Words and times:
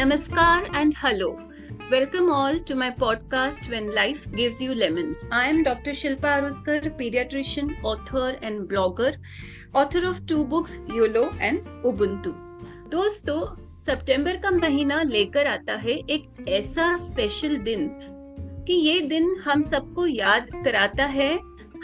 Namaskar 0.00 0.66
and 0.72 0.94
hello. 0.94 1.38
Welcome 1.90 2.30
all 2.32 2.58
to 2.60 2.74
my 2.74 2.90
podcast 2.90 3.68
When 3.70 3.94
Life 3.94 4.32
Gives 4.32 4.62
You 4.62 4.74
Lemons. 4.74 5.26
I 5.30 5.46
am 5.48 5.62
Dr. 5.62 5.90
Shilpa 5.90 6.30
Aruskar, 6.36 6.78
pediatrician, 6.98 7.74
author, 7.84 8.38
and 8.40 8.66
blogger, 8.66 9.16
author 9.74 10.06
of 10.06 10.24
two 10.24 10.46
books, 10.46 10.78
YOLO 10.88 11.24
and 11.40 11.68
Ubuntu. 11.84 12.32
दोस्तों 12.88 13.38
सितंबर 13.80 14.36
का 14.36 14.50
महीना 14.50 15.02
लेकर 15.02 15.46
आता 15.46 15.76
है 15.84 15.98
एक 16.16 16.48
ऐसा 16.48 16.96
special 17.06 17.56
दिन 17.68 17.88
कि 18.66 18.80
ये 18.88 19.00
दिन 19.00 19.34
हम 19.44 19.62
सबको 19.62 20.06
याद 20.06 20.50
कराता 20.64 21.06
है 21.20 21.32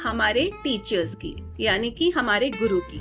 हमारे 0.03 0.51
टीचर्स 0.65 1.15
की 1.25 1.37
यानी 1.61 1.91
कि 2.01 2.11
हमारे 2.17 2.51
गुरु 2.61 2.81
की 2.93 3.01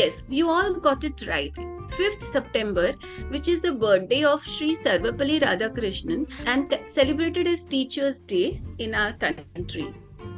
yes 0.00 0.24
you 0.30 0.46
all 0.46 0.74
got 0.84 1.04
it 1.04 1.24
right 1.24 1.73
5th 1.88 2.22
September, 2.22 2.92
which 3.28 3.48
is 3.48 3.60
the 3.60 3.72
birthday 3.72 4.24
of 4.24 4.42
Sri 4.44 4.76
Sarvapalli 4.76 5.40
Radhakrishnan 5.40 6.26
and 6.46 6.78
celebrated 6.88 7.46
as 7.46 7.64
Teachers' 7.64 8.20
Day 8.22 8.60
in 8.78 8.94
our 8.94 9.12
country. 9.12 9.94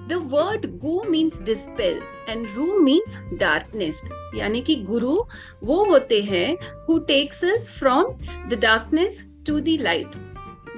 The 0.08 0.20
word 0.20 0.78
go 0.78 1.02
means 1.04 1.38
dispel 1.38 1.98
and 2.28 2.48
ru 2.56 2.82
means 2.82 3.18
darkness. 3.38 4.02
यानी 4.34 4.60
कि 4.60 4.76
गुरु 4.84 5.16
वो 5.64 5.84
होते 5.84 6.20
हैं 6.22 6.56
who 6.86 7.00
takes 7.06 7.42
us 7.42 7.68
from 7.68 8.16
the 8.48 8.56
darkness 8.56 9.24
to 9.44 9.60
the 9.60 9.78
light. 9.78 10.16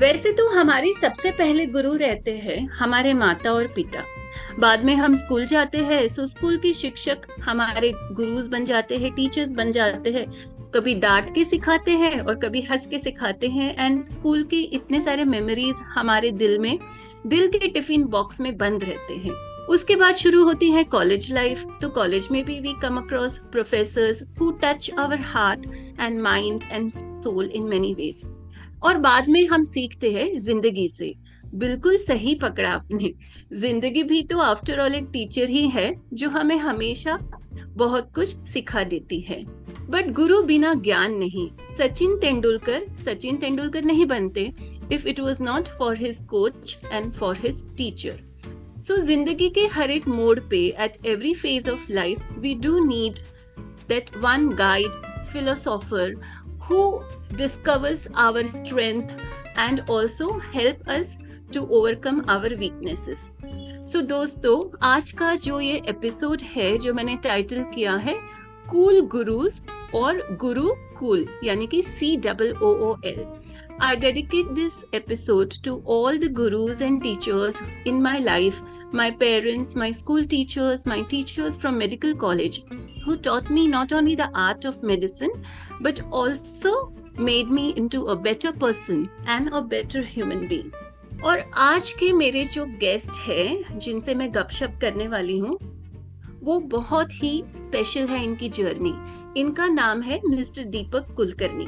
वैसे 0.00 0.32
तो 0.32 0.48
हमारे 0.48 0.92
सबसे 1.00 1.30
पहले 1.38 1.66
गुरु 1.66 1.94
रहते 1.96 2.36
हैं 2.38 2.58
हमारे 2.78 3.14
माता 3.14 3.52
और 3.52 3.66
पिता 3.77 4.05
बाद 4.58 4.84
में 4.84 4.94
हम 4.94 5.14
स्कूल 5.14 5.46
जाते 5.46 5.78
हैं 5.84 6.06
सो 6.08 6.27
स्कूल 6.27 6.56
के 6.58 6.72
शिक्षक 6.74 7.27
हमारे 7.44 7.92
गुरुज 8.12 8.48
बन 8.48 8.64
जाते 8.64 8.96
हैं 8.98 9.12
टीचर्स 9.14 9.52
बन 9.52 9.72
जाते 9.72 10.12
हैं 10.12 10.27
कभी 10.74 10.95
डांट 10.95 11.34
के 11.34 11.44
सिखाते 11.44 11.92
हैं 11.92 12.20
और 12.20 12.34
कभी 12.34 12.61
हंस 12.62 12.86
के 12.86 12.98
सिखाते 12.98 13.48
हैं। 13.48 13.74
एंड 13.77 14.02
स्कूल 14.05 14.42
के 14.44 14.61
इतने 14.75 15.00
सारे 15.00 15.25
मेमोरीज 15.25 15.77
हमारे 15.94 16.30
दिल 16.33 16.58
में, 16.58 16.78
दिल 17.27 17.47
के 17.48 17.69
टिफ़िन 17.69 18.05
बॉक्स 18.06 18.41
में 18.41 18.56
बंद 18.56 18.84
रहते 18.84 19.14
हैं। 19.16 19.33
उसके 19.69 19.97
बाद 19.97 20.14
शुरू 20.14 20.42
होती 20.44 20.70
है 20.70 20.83
कॉलेज 20.86 21.30
लाइफ 21.33 21.64
तो 21.83 21.88
कॉलेज 21.91 22.28
में 22.33 22.44
भी 22.44 22.58
we 22.60 22.72
come 22.83 22.97
across 22.97 23.38
professors 23.52 24.22
who 24.41 24.50
touch 24.62 24.91
our 24.98 25.20
heart 25.25 25.66
and 26.00 26.20
minds 26.20 26.66
and 26.66 26.88
soul 26.91 27.47
in 27.47 27.69
many 27.69 27.92
ways 27.94 28.22
और 28.82 28.98
बाद 28.98 29.28
में 29.28 29.47
हम 29.47 29.62
सीखते 29.64 30.12
हैं 30.12 30.41
ज़िंदगी 30.41 30.88
से। 30.88 31.14
बिल्कुल 31.55 31.97
सही 31.97 32.34
पकड़ा 32.34 32.70
आपने। 32.70 33.12
ज़िंदगी 33.56 34.03
भी 34.03 34.22
तो 34.22 34.38
आफ्टर 34.38 34.80
ऑल 34.80 34.94
एक 34.94 35.08
टीचर 35.12 35.48
ही 35.48 35.69
है, 35.69 35.94
जो 36.14 36.28
हमें 36.30 36.56
हमेशा 36.58 37.19
बहुत 37.77 38.10
कुछ 38.14 38.36
सिखा 38.48 38.84
देती 38.84 39.20
है। 39.20 39.42
बट 39.91 40.11
गुरु 40.12 40.42
बिना 40.42 40.72
ज्ञान 40.75 41.14
नहीं 41.14 41.48
सचिन 41.77 42.17
तेंदुलकर 42.19 42.86
सचिन 43.05 43.36
तेंदुलकर 43.36 43.84
नहीं 43.84 44.06
बनते 44.06 44.53
if 44.92 45.06
it 45.08 45.20
was 45.20 45.42
not 45.42 45.69
for 45.69 45.97
his 45.97 46.22
coach 46.28 46.78
and 46.92 47.12
for 47.12 47.36
his 47.36 47.64
teacher 47.77 48.20
so 48.81 48.97
ज़िंदगी 48.97 49.48
के 49.48 49.66
हर 49.66 49.91
एक 49.91 50.09
मोड 50.09 50.48
पे 50.50 50.66
at 50.81 51.06
every 51.06 51.34
phase 51.34 51.70
of 51.70 51.92
life 51.92 52.33
we 52.39 52.55
do 52.55 52.78
need 52.84 53.19
that 53.89 54.16
one 54.16 54.48
guide 54.48 55.03
philosopher 55.33 56.14
who 56.69 57.03
discovers 57.33 58.09
our 58.14 58.44
strength 58.44 59.14
and 59.56 59.83
also 59.89 60.39
help 60.39 60.89
us 60.89 61.16
to 61.53 61.66
overcome 61.70 62.22
our 62.28 62.50
weaknesses. 62.56 63.31
So, 63.86 64.03
दोस्तों, 64.03 64.56
आज 64.83 65.11
का 65.12 65.34
जो 65.36 65.61
ये 65.61 65.81
एपिसोड 65.89 66.42
है, 66.42 66.77
जो 66.78 66.92
मैंने 66.94 67.16
टाइटल 67.16 67.62
किया 67.75 67.94
है 67.97 68.19
कूल 68.70 69.00
गुरुज 69.00 69.61
और 69.94 70.22
गुरु 70.41 70.70
कूल 70.98 71.27
यानी 71.44 71.67
कि 71.67 71.83
C 71.83 72.17
double 72.27 72.53
O 72.62 72.75
O 72.89 72.94
L 73.06 73.25
I 73.81 73.94
dedicate 73.94 74.56
this 74.56 74.84
episode 74.92 75.53
to 75.62 75.72
all 75.84 76.19
the 76.19 76.28
gurus 76.28 76.81
and 76.81 77.00
teachers 77.00 77.62
in 77.84 78.03
my 78.03 78.19
life, 78.19 78.56
my 78.93 79.09
parents, 79.21 79.76
my 79.76 79.93
school 79.93 80.25
teachers, 80.25 80.84
my 80.84 81.03
teachers 81.03 81.56
from 81.56 81.78
medical 81.78 82.16
college, 82.16 82.65
who 83.04 83.16
taught 83.16 83.50
me 83.50 83.69
not 83.69 83.93
only 83.93 84.16
the 84.16 84.28
art 84.34 84.65
of 84.65 84.82
medicine, 84.82 85.31
but 85.81 86.03
also 86.10 86.93
made 87.16 87.50
me 87.50 87.72
into 87.76 88.06
a 88.06 88.16
better 88.16 88.53
person 88.53 89.09
and 89.28 89.55
a 89.55 89.62
better 89.62 90.03
human 90.03 90.47
being. 90.49 90.72
और 91.25 91.44
आज 91.59 91.91
के 91.91 92.12
मेरे 92.12 92.44
जो 92.44 92.66
guest 92.81 93.16
हैं 93.20 93.78
जिनसे 93.78 94.15
मैं 94.15 94.32
गपशप 94.34 94.78
करने 94.81 95.09
वाली 95.09 95.38
हूँ 95.38 95.59
वो 96.43 96.59
बहुत 96.75 97.12
ही 97.22 97.32
स्पेशल 97.56 98.06
है 98.06 98.22
इनकी 98.25 98.49
जर्नी 98.49 98.94
इनका 99.37 99.66
नाम 99.69 100.00
है 100.03 100.21
मिस्टर 100.28 100.65
दीपक 100.66 101.12
कुलकर्णी। 101.16 101.66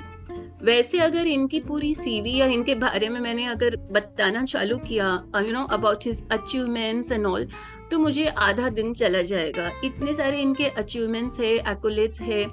वैसे 0.64 0.98
अगर 0.98 1.26
इनकी 1.26 1.60
पूरी 1.60 1.94
सीवी 1.94 2.36
या 2.36 2.46
इनके 2.46 2.74
बारे 2.76 3.08
में 3.08 3.20
मैंने 3.20 3.44
अगर 3.46 3.76
बताना 3.92 4.44
चालू 4.44 4.76
किया 4.78 5.06
you 5.36 5.52
know 5.52 5.64
about 5.72 6.04
his 6.06 6.22
achievements 6.32 7.12
and 7.12 7.26
all 7.26 7.46
तो 7.90 7.98
मुझे 7.98 8.26
आधा 8.38 8.68
दिन 8.68 8.92
चला 8.94 9.22
जाएगा। 9.22 9.70
इतने 9.84 10.14
सारे 10.14 10.40
इनके 10.40 10.68
अचीवमेंट्स 10.68 11.40
है 11.40 11.52
एक्ोलेट्स 11.70 12.20
है, 12.20 12.44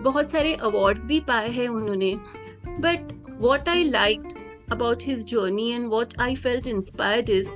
बहुत 0.00 0.30
सारे 0.30 0.54
अवार्ड्स 0.54 1.06
भी 1.06 1.20
पाए 1.28 1.48
हैं 1.50 1.68
उन्होंने। 1.68 2.14
But 2.80 3.12
what 3.40 3.68
I 3.68 3.84
like 3.84 4.28
about 4.72 5.02
his 5.02 5.24
journey 5.26 5.70
and 5.70 5.88
what 5.90 6.14
I 6.20 6.34
felt 6.36 6.66
inspired 6.66 7.30
is 7.30 7.48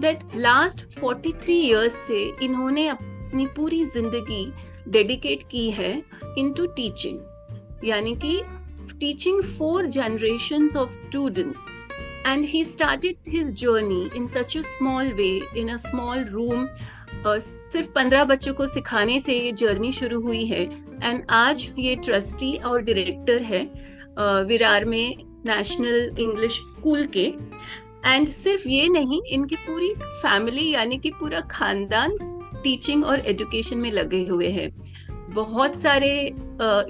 that 0.00 0.24
last 0.36 0.86
43 0.98 1.48
years 1.50 1.94
से 2.06 2.22
इन्होंने 2.42 2.88
अपनी 2.88 3.46
पूरी 3.56 3.84
ज़िंदगी 3.86 4.44
डेडिकेट 4.88 5.42
की 5.50 5.70
है 5.70 5.92
इनटू 6.38 6.66
टीचिंग 6.66 7.84
यानी 7.84 8.14
कि 8.24 8.40
teaching 9.00 9.42
for 9.42 9.86
generation 9.86 10.68
of 10.78 10.92
students 10.92 11.64
and 12.26 12.44
he 12.44 12.64
started 12.64 13.16
his 13.28 13.52
journey 13.60 14.10
in 14.16 14.26
such 14.26 14.56
a 14.56 14.60
small 14.60 15.12
way 15.12 15.30
in 15.56 15.68
a 15.68 15.76
small 15.76 16.24
room 16.24 16.66
सिर्फ़ 17.26 17.88
पंद्रह 17.88 18.24
बच्चों 18.24 18.52
को 18.54 18.66
सिखाने 18.66 19.18
से 19.20 19.38
ये 19.38 19.52
जर्नी 19.52 19.90
शुरू 19.92 20.20
हुई 20.20 20.44
है. 20.44 20.62
एंड 21.02 21.22
आज 21.30 21.68
ये 21.78 21.94
ट्रस्टी 21.96 22.54
और 22.56 22.82
डायरेक्टर 22.82 23.42
है 23.42 23.62
विरार 24.46 24.84
में 24.84 25.16
नेशनल 25.46 26.16
इंग्लिश 26.18 26.60
स्कूल 26.68 27.04
के. 27.06 27.24
एंड 28.06 28.28
सिर्फ़ 28.28 28.68
ये 28.68 28.88
नहीं, 28.88 29.20
इनकी 29.28 29.56
पूरी 29.56 29.92
फैमिली 29.98 30.68
यानी 30.70 30.98
कि 30.98 31.10
पूरा 31.10 31.40
खानदान 31.50 32.16
टीचिंग 32.64 33.04
और 33.04 33.20
एजुकेशन 33.20 33.78
में 33.78 33.90
लगे 33.92 34.24
हुए 34.26 34.48
हैं। 34.48 34.70
बहुत 35.34 35.76
सारे 35.78 36.10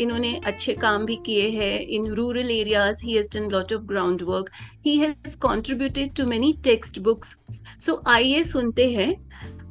इन्होंने 0.01 0.41
अच्छे 0.45 0.73
काम 0.75 1.05
भी 1.07 1.17
किए 1.17 1.49
हैं। 1.49 1.81
In 1.81 2.07
rural 2.07 2.51
areas 2.51 3.05
he 3.05 3.13
has 3.13 3.39
done 3.39 3.51
lot 3.51 3.73
of 3.73 3.83
ground 3.83 4.23
work 4.23 4.51
he 4.87 4.97
has 4.97 5.37
contributed 5.37 6.15
to 6.15 6.27
many 6.27 6.53
text 6.65 6.99
books 6.99 7.37
so 7.81 8.03
आइए 8.09 8.43
सुनते 8.45 8.91
हैं 8.91 9.15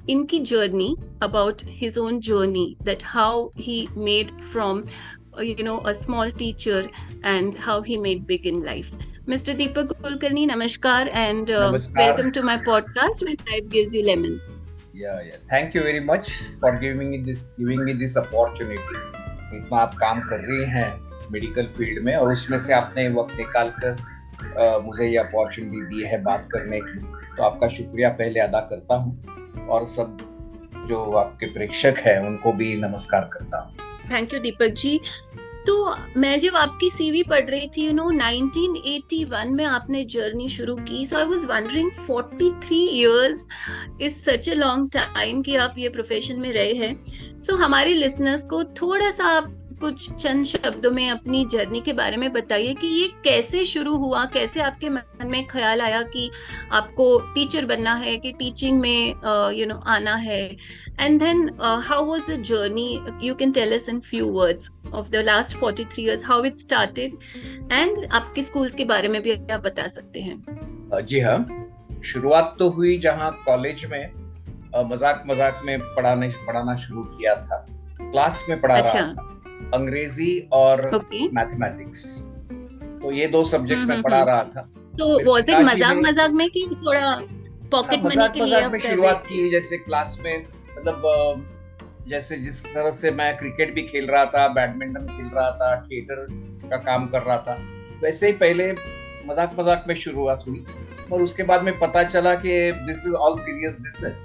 इनकी 0.10 0.40
journey 0.40 0.96
about 1.24 1.62
his 1.66 1.98
own 1.98 2.20
journey 2.20 2.76
that 2.84 3.04
how 3.06 3.48
he 3.58 3.88
made 3.98 4.32
from 4.52 4.84
you 5.44 5.64
know 5.64 5.78
a 5.78 5.94
small 5.94 6.32
teacher 6.32 6.90
and 7.26 7.56
how 7.60 7.82
he 7.82 7.98
made 7.98 8.26
big 8.26 8.48
in 8.48 8.64
life 8.64 8.96
mister 9.30 9.54
Deepak 9.54 9.94
Kulkarni 10.04 10.46
नमस्कार 10.46 11.08
and 11.08 11.52
welcome 11.52 12.32
to 12.32 12.44
my 12.44 12.58
podcast 12.58 13.24
when 13.24 13.38
life 13.50 13.64
gives 13.64 13.96
you 13.96 14.02
lemons 14.04 14.61
yeah 15.02 15.22
yeah. 15.28 15.38
Thank 15.52 15.76
you 15.76 15.84
very 15.84 16.02
much 16.08 16.32
for 16.60 16.72
giving 16.78 17.10
me 17.12 17.18
this, 17.28 17.46
giving 17.58 17.84
me 17.86 17.94
this 17.94 18.18
इतना 19.54 19.78
आप 19.78 19.96
काम 20.02 20.20
कर 20.30 20.40
रही 20.40 20.66
हैं 20.72 20.90
medical 21.32 21.66
field 21.78 22.04
में 22.06 22.16
और 22.16 22.32
उसमें 22.32 22.58
से 22.60 22.74
आपने 22.74 23.08
वक्त 23.16 23.36
निकाल 23.38 23.72
कर 23.84 24.82
मुझे 24.84 25.08
ये 25.08 25.18
अपॉर्चुनिटी 25.18 25.82
दी 25.86 26.04
है 26.04 26.22
बात 26.24 26.48
करने 26.52 26.80
की। 26.82 27.00
तो 27.36 27.44
आपका 27.44 27.68
शुक्रिया 27.68 28.10
पहले 28.22 28.40
अदा 28.40 28.60
करता 28.70 28.96
हूँ 28.96 29.68
और 29.68 29.86
सब 29.88 30.18
जो 30.90 31.04
आपके 31.18 31.46
प्रेक्षक 31.54 32.02
हैं 32.06 32.18
उनको 32.28 32.52
भी 32.54 32.76
नमस्कार 32.78 33.30
करता 33.34 33.60
हूँ। 33.60 33.76
Thank 34.12 34.34
you 34.34 34.40
Deepak 34.40 34.74
ji. 34.78 35.00
तो 35.68 35.96
मैं 36.18 36.40
जब 36.40 36.56
आपकी 36.56 36.90
सीवी 36.90 37.24
पढ़ 37.24 37.50
रही 37.50 37.68
थी 37.68 37.86
यू 37.86 37.94
नो 37.94 38.10
1981 38.12 39.46
में 39.46 39.66
आपने 39.66 40.04
जर्नी 40.06 40.50
शुरू 40.50 40.76
की। 40.76 41.06
So 41.06 41.18
I 41.18 41.24
was 41.24 41.46
wondering 41.46 41.92
43 42.10 42.88
years 42.90 43.48
is 44.02 44.14
such 44.14 44.50
a 44.50 44.54
long 44.54 44.90
time 44.92 45.42
कि 45.42 45.56
आप 45.56 45.76
ये 45.78 45.90
प्रोफेशन 45.90 46.40
में 46.40 46.54
रहे 46.54 46.74
हैं। 46.74 46.94
सो 47.40 47.54
so, 47.54 47.60
हमारे 47.60 47.94
लिसनर्स 47.94 48.46
को 48.46 48.64
थोड़ा 48.64 49.12
सा 49.12 49.24
आप 49.24 49.61
कुछ 49.82 50.10
चंद 50.14 50.46
शब्दों 50.46 50.92
में 50.92 51.10
अपनी 51.10 51.44
जर्नी 51.52 51.82
के 51.82 51.94
बारे 51.94 52.18
में 52.18 52.32
बताइए 52.34 52.74
कि 52.74 52.88
ये 52.88 53.08
कैसे 53.24 53.64
शुरू 53.66 53.96
हुआ 53.98 54.24
कैसे 54.34 54.62
आपके 54.62 54.90
मन 54.90 55.28
में 55.28 55.46
ख्याल 55.48 55.82
आया 55.82 56.02
कि 56.14 56.30
आपको 56.72 57.18
टीचर 57.36 57.66
बनना 57.66 57.94
है 57.96 58.18
कि 58.18 58.32
टीचिंग 58.34 58.80
में 58.82 59.16
यू 59.56 59.66
नो 59.68 59.76
आना 59.90 60.16
है। 60.18 60.44
And 61.00 61.20
then 61.20 61.50
how 61.60 62.06
was 62.06 62.22
the 62.30 62.42
journey 62.44 62.90
you 63.24 63.36
can 63.36 63.52
tell 63.52 63.76
us 63.76 63.90
in 63.90 64.00
few 64.00 64.28
words 64.32 64.72
of 64.94 65.10
the 65.10 65.24
last 65.26 65.58
43 65.58 66.00
years 66.00 66.26
how 66.26 66.44
it 66.44 66.58
started 66.58 67.18
and 67.72 68.06
आपके 68.12 68.42
स्कूल्स 68.44 68.76
के 68.76 68.86
बारे 68.86 69.08
में 69.08 69.22
भी 69.22 69.32
आप 69.32 69.60
बता 69.62 69.88
सकते 69.90 70.22
हैं। 70.22 71.04
जी 71.06 71.20
हाँ। 71.20 71.62
शुरुआत 72.06 72.56
तो 72.60 72.70
हुई 72.70 72.98
जहाँ 73.00 73.32
कॉलेज 73.46 73.86
में 73.92 74.04
मज़ाक 74.86 75.24
मज़ाक 75.28 75.62
में 75.66 75.80
पढ़ाने 75.86 76.28
पढ़ाना 76.48 76.76
शुरू 76.78 77.04
किया 77.06 77.36
था। 77.36 77.66
क्लास 78.02 78.46
में 78.50 78.60
पढ़ा 78.62 78.78
अच्छा. 78.78 79.00
रहा 79.00 79.14
था। 79.14 79.41
अंग्रेज़ी 79.76 80.32
और 80.54 80.90
मैथमेटिक्स 81.34 82.04
तो 83.02 83.12
ये 83.12 83.28
दो 83.28 83.44
सब्जेक्ट्स 83.44 83.84
हम्म, 83.84 83.90
में 83.90 83.96
हम्म, 83.96 84.04
पढ़ा 84.04 84.18
हम्म। 84.18 84.30
रहा 84.30 84.44
था। 84.44 84.62
तो 85.00 85.26
वॉज़ 85.26 85.52
इट 85.52 85.58
मज़ाक 85.58 85.98
मज़ाक 85.98 86.32
में 86.32 86.50
कि 86.50 86.68
थोड़ा 86.76 87.16
पॉकेट 87.72 88.00
हाँ, 88.00 88.10
मनी 88.10 88.28
के 88.40 88.46
लिए 88.46 88.68
में 88.68 88.80
शुरुआत 88.80 89.24
की 89.28 89.50
जैसे 89.52 89.78
क्लास 89.78 90.18
में 90.24 90.46
मतलब 90.78 91.48
जैसे 92.08 92.38
जिस 92.38 92.64
तरह 92.66 92.92
से 92.92 93.12
मैं 93.12 93.36
क्रिकेट 93.38 93.74
भी 93.74 93.82
खेल 93.82 94.08
रहा 94.08 94.26
था 94.26 94.48
बैडमिंटन 94.48 95.08
खेल 95.08 95.30
रहा 95.34 95.50
था 95.52 95.76
थिएटर 95.82 96.26
का 96.70 96.78
काम 96.78 97.08
कर 97.08 97.22
रहा 97.22 97.38
था 97.38 97.58
वैसे 98.04 98.28
ही 98.28 98.34
पहले 98.34 98.72
मज़ाक 99.28 99.56
मज़ाक 99.60 99.84
में 99.88 99.96
शुरुआत 99.96 100.44
हुई 100.48 100.64
और 101.12 101.22
उसके 101.22 101.44
बाद 101.44 101.64
में 101.64 101.78
पता 101.80 102.04
चला 102.04 102.34
कि 102.36 102.72
this 102.88 103.06
is 103.08 103.14
all 103.16 103.36
serious 103.38 103.78
business 103.82 104.24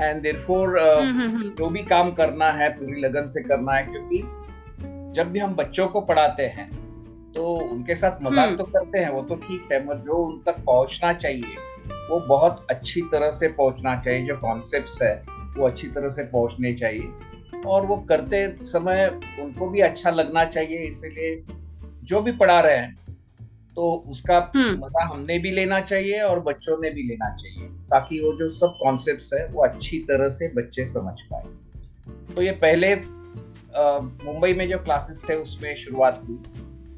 and 0.00 0.22
therefore 0.22 0.78
hmm, 0.78 1.10
hmm, 1.10 1.28
hmm, 1.28 1.50
जो 1.50 1.68
भी 1.68 1.82
काम 1.84 2.10
करना 2.12 2.50
है 2.50 2.68
पूरी 2.68 3.00
लगन 3.00 3.26
से 3.26 3.42
करना 3.42 3.72
है 3.72 3.82
क्योंकि 3.82 4.22
जब 5.14 5.30
भी 5.32 5.38
हम 5.38 5.54
बच्चों 5.54 5.86
को 5.88 6.00
पढ़ाते 6.00 6.46
हैं 6.56 6.68
तो 7.32 7.44
उनके 7.64 7.94
साथ 7.94 8.22
मज़ाक 8.22 8.46
हम्म। 8.46 8.56
तो 8.56 8.64
करते 8.64 8.98
हैं 8.98 9.10
वो 9.10 9.22
तो 9.22 9.36
ठीक 9.36 9.68
है 9.72 9.84
मगर 9.86 10.00
जो 10.00 10.16
उन 10.16 10.42
तक 10.46 10.58
पहुँचना 10.66 11.12
चाहिए 11.12 11.56
वो 12.10 12.18
बहुत 12.20 12.66
अच्छी 12.70 13.00
तरह 13.12 13.30
से 13.32 13.48
पहुँचना 13.52 13.96
चाहिए 14.00 14.26
जो 14.26 14.36
कॉन्सेप्ट्स 14.38 14.98
है 15.02 15.14
वो 15.56 15.66
अच्छी 15.66 15.88
तरह 15.88 16.08
से 16.08 16.22
पहुँचने 16.26 16.72
चाहिए। 16.74 17.62
और 17.66 17.86
वो 17.86 17.96
करते 18.08 18.46
समय 18.64 19.06
उनको 19.40 19.68
भी 19.70 19.80
अच्छा 19.80 20.10
लगना 20.10 20.44
चाहिए 20.46 20.78
इसीलिए 20.88 21.42
जो 22.04 22.20
भी 22.20 22.32
पढ़ा 22.32 22.60
रहे 22.60 22.76
हैं 22.76 22.94
तो 23.76 23.90
उसका 24.10 24.38
हम्म, 24.56 24.84
मज़ा 24.84 25.04
हमने 25.04 25.38
भी 25.38 25.50
लेना 25.50 25.80
चाहिए 25.80 26.20
और 26.20 26.40
बच्चों 26.40 26.76
ने 26.78 26.90
भी 26.90 27.02
लेना 27.02 27.34
चाहिए 27.34 27.68
ताकि 27.90 28.20
वो 28.20 28.32
जो 28.38 28.48
सब 28.50 28.76
कॉन्सेप्ट्स 28.82 29.32
है 29.34 29.46
वो 29.48 29.62
अच्छी 29.62 29.98
तरह 30.08 30.28
से 30.28 30.48
बच्चे 30.56 30.86
समझ 30.86 31.14
पाए। 31.32 32.34
तो 32.34 32.42
ये 32.42 32.52
पहले 32.62 32.94
मुंबई 34.24 34.52
में 34.54 34.68
जो 34.68 34.78
क्लासेस 34.78 35.24
थे 35.28 35.34
उसमें 35.34 35.74
शुरुआत 35.76 36.22
हुई। 36.28 36.38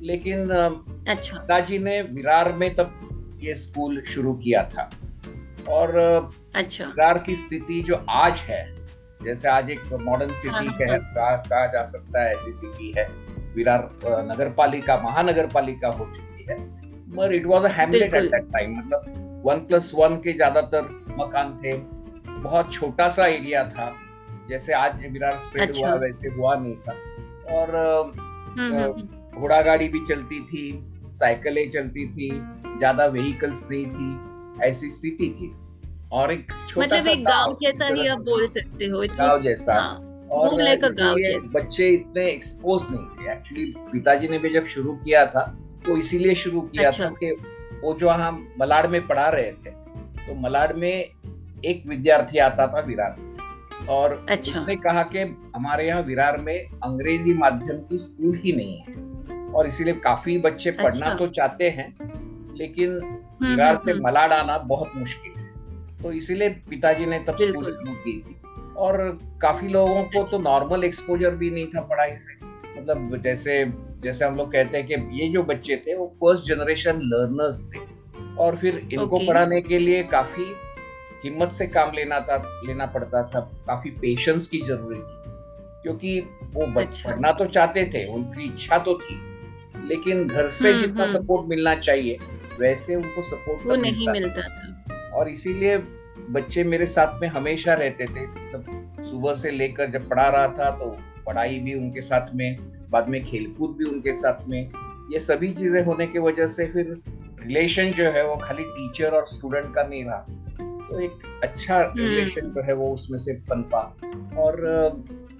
लेकिन 0.02 0.48
अच्छा। 0.48 1.38
पिताजी 1.38 1.78
ने 1.78 2.00
विरार 2.02 2.52
में 2.52 2.74
तब 2.74 3.38
ये 3.42 3.54
स्कूल 3.54 4.00
शुरू 4.04 4.32
किया 4.34 4.62
था। 4.64 4.90
और 5.68 5.96
अच्छा। 6.54 6.84
विरार 6.84 7.18
की 7.18 7.36
स्थिति 7.36 7.80
जो 7.82 8.04
आज 8.10 8.40
है 8.40 8.64
जैसे 9.24 9.48
आज 9.48 9.70
एक 9.70 9.92
मॉडर्न 10.00 10.34
सिटी 10.34 10.68
कह 10.68 10.96
कहा, 10.96 11.66
जा 11.66 11.82
सकता 11.82 12.22
है 12.22 12.34
ऐसी 12.34 12.52
सिटी 12.52 12.92
है। 12.98 13.08
विरार 13.54 13.88
नगर 14.30 14.50
पालिका 14.52 14.96
महानगर 15.02 15.46
पालिका 15.46 15.88
हो 15.88 16.04
चुकी 16.06 16.44
है। 16.44 16.58
मगर 17.08 17.32
it 17.34 17.46
was 17.46 17.66
at 17.66 17.90
that 18.12 18.50
time 18.52 18.78
मतलब 18.78 19.42
वन 19.46 19.58
प्लस 19.58 19.92
वन 19.94 20.16
के 20.16 20.32
ज़्यादातर 20.32 20.88
मकान 21.18 21.56
थे। 21.64 21.72
बहुत 22.42 22.72
छोटा 22.72 23.08
सा 23.08 23.26
एरिया 23.26 23.64
था। 23.68 23.86
जैसे 24.48 24.72
आज 24.72 25.06
विरार 25.06 25.36
स्प्रेड 25.36 25.68
अच्छा। 25.68 25.86
हुआ 25.86 25.94
वैसे 25.98 26.28
हुआ 26.28 26.54
नहीं 26.54 26.76
था 26.76 26.92
और 27.56 27.76
हम्म, 27.76 28.62
हम्म, 28.62 28.82
हम्म, 28.82 29.40
घोड़ा 29.40 29.60
गाड़ी 29.62 29.88
भी 29.88 30.04
चलती 30.04 30.40
थी 30.40 30.64
साइकिलें 31.14 31.68
चलती 31.70 32.06
थी 32.08 32.30
ज़्यादा 32.78 33.06
व्हीकल्स 33.06 33.66
नहीं 33.70 33.86
थी 33.86 34.68
ऐसी 34.68 34.90
स्थिति 34.90 35.28
थी 35.40 35.52
और 36.12 36.32
एक 36.32 36.46
छोटा 36.68 36.86
मतलब 36.86 37.00
सा 37.04 37.10
एक 37.10 37.24
गाँव 37.24 37.54
जैसा 37.54 37.86
ही 37.86 38.06
आप 38.06 38.18
बोल 38.18 38.46
सकते 38.46 38.86
हो 38.86 39.00
गाँव 39.18 39.38
जैसा। 39.40 39.74
हाँ, 39.74 40.22
और 40.34 40.54
like 40.62 41.54
बच्चे 41.54 41.88
इतने 41.88 42.26
एक्सपोज 42.26 42.86
नहीं 42.90 43.06
थे 43.18 43.32
एक्चुअली 43.32 43.64
पिताजी 43.92 44.28
ने 44.28 44.38
भी 44.38 44.52
जब 44.54 44.64
शुरू 44.66 44.94
किया 44.94 45.24
था 45.26 45.42
तो 45.86 45.96
इसीलिए 45.96 46.34
शुरू 46.34 46.60
किया 46.60 46.88
अच्छा। 46.88 47.04
था 47.04 47.10
कि 47.22 47.30
वो 47.82 47.94
जो 47.94 48.08
हम 48.08 48.46
मलाड 48.60 48.86
में 48.86 49.06
पढ़ा 49.06 49.28
रहे 49.28 49.50
थे 49.52 49.70
तो 50.26 50.34
मलाड 50.34 50.76
में 50.76 50.92
एक 51.64 51.82
विद्यार्थी 51.86 52.38
आता 52.38 52.66
था 52.66 52.80
विरार 52.80 53.14
से 53.14 53.45
और 53.88 54.24
अच्छा। 54.30 54.60
उसने 54.60 54.76
कहा 54.76 55.02
कि 55.04 55.18
हमारे 55.56 55.86
यहाँ 55.86 56.02
विरार 56.02 56.36
में 56.38 56.56
अंग्रेज़ी 56.84 57.34
माध्यम 57.34 57.78
की 57.80 57.98
स्कूल 57.98 58.36
ही 58.36 58.52
नहीं 58.52 58.78
है 58.78 59.52
और 59.52 59.66
इसीलिए 59.66 59.94
काफ़ी 60.04 60.38
बच्चे 60.38 60.70
पढ़ना 60.72 61.06
अच्छा। 61.06 61.18
तो 61.18 61.26
चाहते 61.28 61.68
हैं 61.70 61.88
लेकिन 62.58 62.90
हम्म, 62.92 63.46
विरार 63.46 63.68
हम्म, 63.68 63.76
से 63.76 63.92
हम्म, 63.92 64.06
मलाड 64.06 64.32
आना 64.32 64.58
बहुत 64.58 64.92
मुश्किल 64.96 65.32
है 65.32 65.44
तो 66.02 66.12
इसीलिए 66.12 66.48
पिताजी 66.70 67.06
ने 67.06 67.18
तब 67.18 67.36
स्कूल 67.36 67.72
शुरू 67.72 67.92
की 67.94 68.18
थी 68.20 68.36
और 68.76 68.98
काफ़ी 69.42 69.68
लोगों 69.68 70.02
को 70.04 70.22
तो 70.22 70.38
नॉर्मल 70.38 70.84
एक्सपोजर 70.84 71.34
भी 71.34 71.50
नहीं 71.50 71.66
था 71.66 71.80
पढ़ाई 71.82 72.16
से 72.16 72.34
मतलब 72.78 73.20
जैसे 73.22 73.64
जैसे 74.02 74.24
हम 74.24 74.36
लोग 74.36 74.52
कहते 74.52 74.78
हैं 74.78 74.86
कि 74.86 75.22
ये 75.22 75.28
जो 75.28 75.42
बच्चे 75.42 75.76
थे 75.76 75.94
वो 75.96 76.06
फ़र्स्ट 76.14 76.44
जनरेशन 76.44 77.00
लर्नर्स 77.04 77.70
थे 77.74 77.78
और 78.38 78.56
फिर 78.56 78.76
इनको 78.92 79.16
Okay. 79.16 79.28
पढ़ाने 79.28 79.60
के 79.60 79.78
लिए 79.78 80.02
काफ़ी 80.02 80.44
हिम्मत 81.26 81.52
से 81.52 81.66
काम 81.68 81.92
लेना 81.94 82.20
था 82.20 82.36
लेना 82.66 82.86
पड़ता 82.86 83.22
था। 83.24 83.40
काफ़ी 83.66 83.90
पेशेंस 84.00 84.48
की 84.48 84.60
ज़रूरत 84.62 85.06
थी 85.06 85.82
क्योंकि 85.82 86.20
वो 86.54 86.66
अच्छा। 86.80 87.10
पढ़ना 87.10 87.32
तो 87.32 87.46
चाहते 87.46 87.84
थे 87.94 88.04
उनकी 88.14 88.44
इच्छा 88.44 88.78
तो 88.78 88.98
थी। 88.98 89.20
लेकिन 89.86 90.26
घर 90.26 90.48
से 90.48 90.70
हम्म, 90.70 90.80
जितना 90.80 91.04
हम्म। 91.04 91.12
सपोर्ट 91.12 91.48
मिलना 91.48 91.74
चाहिए 91.74 92.18
वैसे 92.60 92.94
उनको 92.94 93.22
सपोर्ट 93.22 93.66
वो 93.66 93.76
नहीं 93.76 94.08
मिलता 94.08 94.42
था। 94.42 95.10
और 95.14 95.28
इसीलिए 95.28 95.76
बच्चे 96.30 96.64
मेरे 96.64 96.86
साथ 96.86 97.20
में 97.20 97.28
हमेशा 97.28 97.74
रहते 97.74 98.06
थे। 98.06 98.26
मतलब 98.26 99.02
सुबह 99.02 99.34
से 99.34 99.50
लेकर 99.50 99.90
जब 99.90 100.08
पढ़ा 100.08 100.28
रहा 100.28 100.48
था 100.48 100.70
तो 100.70 100.96
पढ़ाई 101.26 101.58
भी 101.58 101.74
उनके 101.74 102.00
साथ 102.00 102.34
में 102.34 102.56
बाद 102.90 103.08
में 103.08 103.22
खेलकूद 103.24 103.76
भी 103.76 103.84
उनके 103.84 104.14
साथ 104.14 104.48
में। 104.48 104.60
ये 105.12 105.20
सभी 105.20 105.48
चीज़ें 105.50 105.82
होने 105.84 106.06
की 106.06 106.18
वजह 106.18 106.46
से 106.46 106.66
फिर 106.66 106.96
रिलेशन 107.40 107.90
जो 107.92 108.04
है 108.04 108.26
वो 108.26 108.36
खाली 108.36 108.64
टीचर 108.66 109.10
और 109.10 109.26
स्टूडेंट 109.26 109.74
का 109.74 109.82
नहीं 109.82 110.04
रहा। 110.04 110.26
तो 110.96 111.00
एक 111.02 111.24
अच्छा 111.44 111.80
रिलेशन 111.96 112.50
जो 112.50 112.62
है 112.62 112.72
वो 112.72 112.92
उसमें 112.94 113.18
से 113.18 113.32
पनपा 113.48 113.80
और 114.40 114.60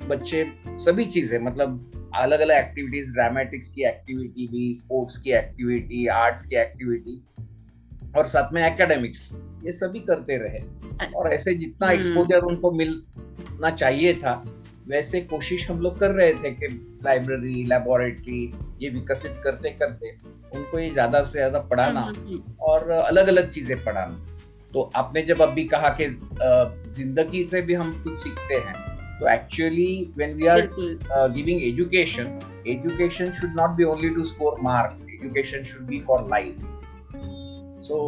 बच्चे 0.08 0.44
सभी 0.68 1.04
चीज़ें 1.04 1.38
मतलब 1.38 2.10
अलग 2.14 2.40
अलग 2.40 2.56
एक्टिविटीज़ 2.56 3.12
ड्रामेटिक्स 3.12 3.68
की 3.68 3.84
एक्टिविटी 3.84 4.46
भी 4.48 4.74
स्पोर्ट्स 4.74 5.16
की 5.18 5.30
एक्टिविटी 5.30 6.06
आर्ट्स 6.06 6.42
की 6.42 6.56
एक्टिविटी 6.56 7.22
और 8.16 8.26
साथ 8.26 8.52
में 8.52 8.62
एकेडमिक्स 8.62 9.30
ये 9.64 9.72
सभी 9.72 10.00
करते 10.00 10.36
रहे। 10.36 10.60
और 11.16 11.28
ऐसे 11.28 11.54
जितना 11.54 11.86
हम्म। 11.86 11.96
एक्सपोजर 11.98 12.40
उनको 12.42 12.72
मिलना 12.72 13.70
चाहिए 13.70 14.14
था 14.14 14.42
वैसे 14.88 15.20
कोशिश 15.20 15.70
हम 15.70 15.80
लोग 15.80 15.98
कर 15.98 16.10
रहे 16.10 16.32
थे 16.34 16.50
कि 16.50 16.66
लाइब्रेरी 17.04 17.64
लेबोरेटरी 17.64 18.52
ये 18.82 18.88
विकसित 18.90 19.40
करते 19.44 19.70
करते 19.70 20.16
उनको 20.58 20.78
ये 20.78 20.90
ज़्यादा 20.90 21.22
से 21.22 21.38
ज़्यादा 21.38 21.58
पढ़ाना 21.58 22.00
हम्म, 22.00 22.28
हम्म, 22.28 22.54
और 22.60 22.88
अलग 22.90 23.28
अलग 23.28 23.50
चीज़ें 23.50 23.84
पढ़ाना। 23.84 24.35
तो 24.76 24.92
आपने 24.96 25.22
जब 25.22 25.42
अभी 25.42 25.64
कहा 25.64 25.88
कि 25.88 26.06
ज़िंदगी 26.90 27.44
से 27.44 27.62
भी 27.62 27.74
हम 27.74 28.04
कुछ 28.04 28.18
सीखते 28.18 28.54
हैं 28.54 28.74
तो 29.20 29.28
actually 29.28 30.12
when 30.16 30.34
we 30.34 30.46
are 30.46 30.68
giving 31.12 31.62
education 31.62 32.38
education 32.68 33.32
should 33.32 33.60
not 33.60 33.70
be 33.70 33.84
only 33.84 34.08
to 34.08 34.24
score 34.24 34.60
marks 34.60 35.06
education 35.10 35.62
should 35.62 35.82
be 35.82 36.00
for 36.00 36.28
life 36.28 36.56
so 37.82 37.98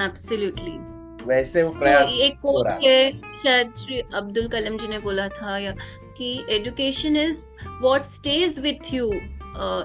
absolutely 0.00 0.78
वैसे 1.26 1.62
वो 1.62 1.70
प्रयास 1.70 2.12
एक 2.14 2.34
हो 2.34 2.52
कोट 2.52 2.66
है। 2.66 2.78
है 2.80 3.12
शायद 3.18 3.72
श्री 3.74 4.02
अब्दुल 4.14 4.48
कलाम 4.48 4.78
जी 4.78 4.88
ने 4.88 4.98
बोला 4.98 5.28
था 5.28 5.58
या 5.58 5.74
कि 6.16 6.46
education 6.50 7.16
is 7.16 7.46
what 7.82 8.04
stage 8.04 8.60
with 8.60 8.94
you 8.94 9.12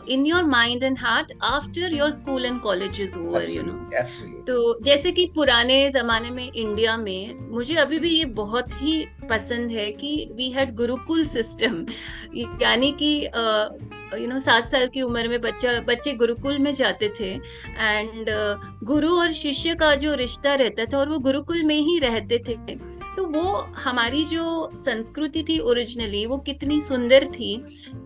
in 0.10 0.26
your 0.26 0.44
mind 0.44 0.84
and 0.84 0.98
heart 1.00 1.32
after 1.44 1.94
your 1.94 2.12
school 2.12 2.46
and 2.46 2.62
college 2.62 3.02
is 3.02 3.20
over 3.20 3.50
you 3.50 3.64
know 3.64 3.72
Absolutely, 3.72 4.04
absolutely. 4.04 4.48
तो 4.48 4.80
जैसे 4.82 5.12
कि 5.12 5.26
पुराने 5.36 5.90
जमाने 5.92 6.30
में 6.30 6.52
इंडिया 6.52 6.98
में 6.98 7.50
मुझे 7.52 7.76
अभी 7.76 8.00
भी 8.00 8.10
ये 8.10 8.26
बहुत 8.26 8.68
ही 8.74 9.06
पसंद 9.30 9.72
है 9.72 9.92
कि 9.92 10.30
वी 10.34 10.50
हैड 10.50 10.76
गुरुकुल 10.76 11.24
सिस्टम 11.24 11.86
यानी 12.62 12.92
कि 12.92 13.28
यू 14.22 14.28
नो 14.28 14.40
सात 14.40 14.70
साल 14.70 14.88
की 14.88 15.02
उम्र 15.02 15.28
में 15.28 15.42
बच्चा 15.42 15.80
बच्चे 15.80 16.14
गुरुकुल 16.14 16.58
में 16.58 16.74
जाते 16.74 17.14
थे 17.20 17.32
एंड 17.80 18.30
uh, 18.30 18.84
गुरु 18.84 19.16
और 19.16 19.32
शिष्य 19.32 19.76
का 19.76 19.96
जो 19.96 20.14
रिश्ता 20.16 20.54
रहता 20.54 20.86
था 20.86 20.98
और 20.98 21.10
वो 21.10 21.20
गुरुकुल 21.20 21.64
में 21.64 21.76
ही 21.76 22.00
रहते 22.00 22.44
थे। 22.48 22.56
तो 23.16 23.26
वो 23.26 23.52
हमारी 23.84 24.24
जो 24.26 24.72
संस्कृति 24.78 25.44
थी 25.44 25.58
ओरिजिनली 25.60 26.26
वो 26.26 26.38
कितनी 26.38 26.82
सुंदर 26.82 27.26
थी 27.26 27.56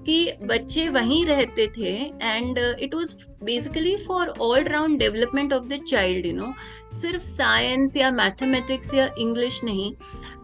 कि 0.06 0.34
बच्चे 0.44 0.90
वहीं 0.90 1.26
रहते 1.26 1.68
थे 1.68 1.94
and 2.22 2.58
it 2.58 2.96
was 2.96 3.16
basically 3.44 3.96
for 3.98 4.28
all 4.28 4.64
round 4.64 5.00
development 5.00 5.54
of 5.54 5.64
the 5.64 5.80
child 5.88 6.26
you 6.26 6.34
know 6.34 6.54
सिर्फ़ 6.92 7.24
साइंस 7.24 7.98
या 7.98 8.12
मैथमेटिक्स 8.12 8.94
या 8.94 9.10
इंग्लिश 9.20 9.64
नहीं 9.64 9.92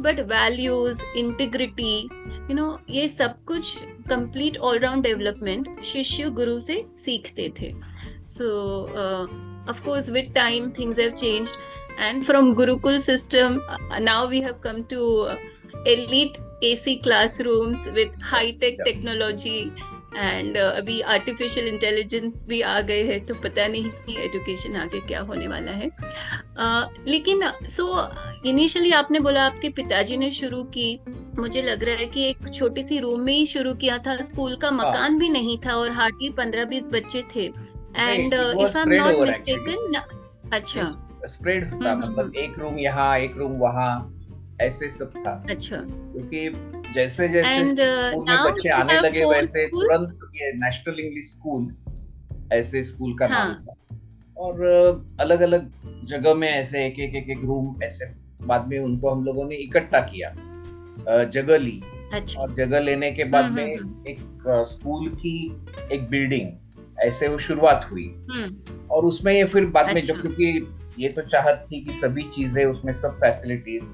but 0.01 0.20
values 0.20 1.03
integrity 1.18 1.96
you 2.50 2.53
know 2.53 2.80
ये 2.89 3.08
सब 3.10 3.44
कुछ 3.44 3.77
कंप्लीट 4.10 4.58
ऑल 4.58 4.80
राउंड 4.80 5.03
डेवलपमेंट 5.03 5.82
शिष्य 5.84 6.30
गुरु 6.30 6.60
से 6.60 6.86
सीखते 7.06 7.53
थे. 7.62 7.74
So 8.25 8.48
of 9.68 9.84
course, 9.84 10.10
with 10.10 10.34
time, 10.34 10.72
things 10.72 10.98
have 10.98 11.15
changed. 11.15 11.58
And 12.08 12.27
from 12.27 12.51
gurukul 12.60 13.00
system 13.05 13.62
uh, 13.70 14.00
now 14.00 14.20
we 14.34 14.41
have 14.41 14.60
come 14.67 14.84
to 14.96 15.08
uh, 15.29 15.38
elite 15.96 16.38
ac 16.74 17.00
classrooms 17.08 17.89
with 18.00 18.22
high 18.34 18.51
tech 18.51 18.77
Yeah. 18.77 18.86
technology 18.91 19.58
and 20.17 20.58
अभी 20.58 21.00
artificial 21.01 21.67
intelligence 21.67 22.46
भी 22.48 22.60
आ 22.62 22.79
गए 22.88 23.03
हैं 23.03 23.20
तो 23.25 23.36
पता 23.43 23.67
नहीं 23.67 24.15
एजुकेशन 24.24 24.75
आगे 24.75 25.00
क्या 25.08 25.20
होने 25.22 25.48
वाला 25.48 25.72
है। 25.72 25.89
Uh, 25.89 27.08
लेकिन 27.08 27.43
सो 27.75 27.86
इनिशियली 28.50 28.91
आपने 28.91 29.20
बोला 29.20 29.46
आपके 29.46 29.70
पिताजी 29.70 30.17
ने 30.17 30.29
शुरू 30.31 30.63
की 30.77 31.00
मुझे 31.38 31.62
लग 31.62 31.84
रहा 31.84 31.96
है 31.96 32.05
कि 32.05 32.25
एक 32.29 32.50
छोटी 32.53 32.84
सी 32.84 33.00
रूम 33.00 33.20
में 33.20 33.34
ही 33.34 33.46
शुरू 33.46 33.74
किया 33.84 33.98
था 34.08 34.15
स्कूल 34.22 34.55
का 34.55 34.72
मकान 34.72 35.17
भी 35.20 35.29
नहीं 35.29 35.58
था 35.65 35.75
और 35.75 35.91
हार्डली 35.91 36.29
पंद्रह 36.39 36.65
बीस 36.65 36.89
बच्चे 36.89 37.24
थे। 37.36 37.46
And 37.98 38.34
if 38.34 38.77
I 38.77 38.81
am 38.81 38.93
not 38.93 39.27
mistaken 39.29 40.01
अच्छा। 40.53 41.11
स्प्रेड 41.25 41.70
होता 41.70 41.92
हम्म, 41.92 42.08
मतलब 42.08 42.36
एक 42.36 42.60
रूम 42.60 42.78
यहाँ 42.80 43.18
एक 43.20 43.38
रूम 43.38 43.51
वहाँ 43.51 44.18
ऐसे 44.62 44.90
सब 44.90 45.13
था 45.28 45.44
अच्छा 45.50 45.78
क्योंकि 45.78 46.50
जैसे 46.94 47.28
जैसे 47.30 47.56
And, 47.56 47.68
uh, 47.68 47.86
स्कूल 48.10 48.25
में 48.30 48.54
बच्चे 48.54 48.70
आने 48.70 49.00
लगे 49.01 49.25
वैसे 49.25 49.68
तुरंत 49.68 50.18
ये 50.36 50.51
नेशनल 50.54 51.00
इंग्लिश 51.00 51.32
स्कूल 51.32 51.75
ऐसे 52.54 52.84
स्कूल 52.84 53.18
का 53.18 53.28
हाँ. 53.28 53.46
नाम 53.46 53.54
था 53.54 53.75
और 54.38 54.62
अलग 55.20 55.42
अलग 55.42 55.72
जगह 56.06 56.34
में 56.34 56.50
ऐसे 56.50 56.86
एक 56.86 57.00
एक 57.00 57.16
एक 57.16 57.30
एक 57.30 57.42
रूम 57.46 57.75
ऐसे 57.84 58.06
बाद 58.42 58.68
में 58.68 58.80
उनको 58.80 59.10
हम 59.10 59.24
लोगों 59.24 59.46
ने 59.46 59.56
इकट्ठा 59.56 60.00
किया 60.00 60.34
जगह 61.24 61.58
ली 61.58 61.82
अच्छा। 62.13 62.42
और 62.42 62.56
जगह 62.56 62.80
लेने 62.80 63.12
के 63.12 63.24
बाद 63.24 63.46
हम्म, 63.46 63.56
में 63.56 63.78
हम्म, 63.78 63.90
हम्म। 63.90 64.08
एक 64.08 64.66
स्कूल 64.68 65.10
की 65.10 65.62
एक 65.92 66.10
बिल्डिंग 66.10 66.50
ऐसे 67.00 67.28
वो 67.28 67.38
शुरुआत 67.38 67.88
हुई 67.92 68.08
और 68.92 69.06
उसमें 69.06 69.34
ये 69.34 69.44
फिर 69.44 69.66
बाद 69.66 69.86
अच्छा। 69.86 69.94
में 69.94 70.01
जब। 70.01 70.22
क्योंकि 70.22 70.68
ये 71.00 71.10
तो 71.10 71.22
चाहत 71.22 71.66
थी 71.72 71.80
कि 71.86 71.94
सभी 71.94 72.24
चीज़ें 72.30 72.64
उसमें 72.66 72.94
सब 72.94 73.20
फैसिलिटीज़ 73.20 73.92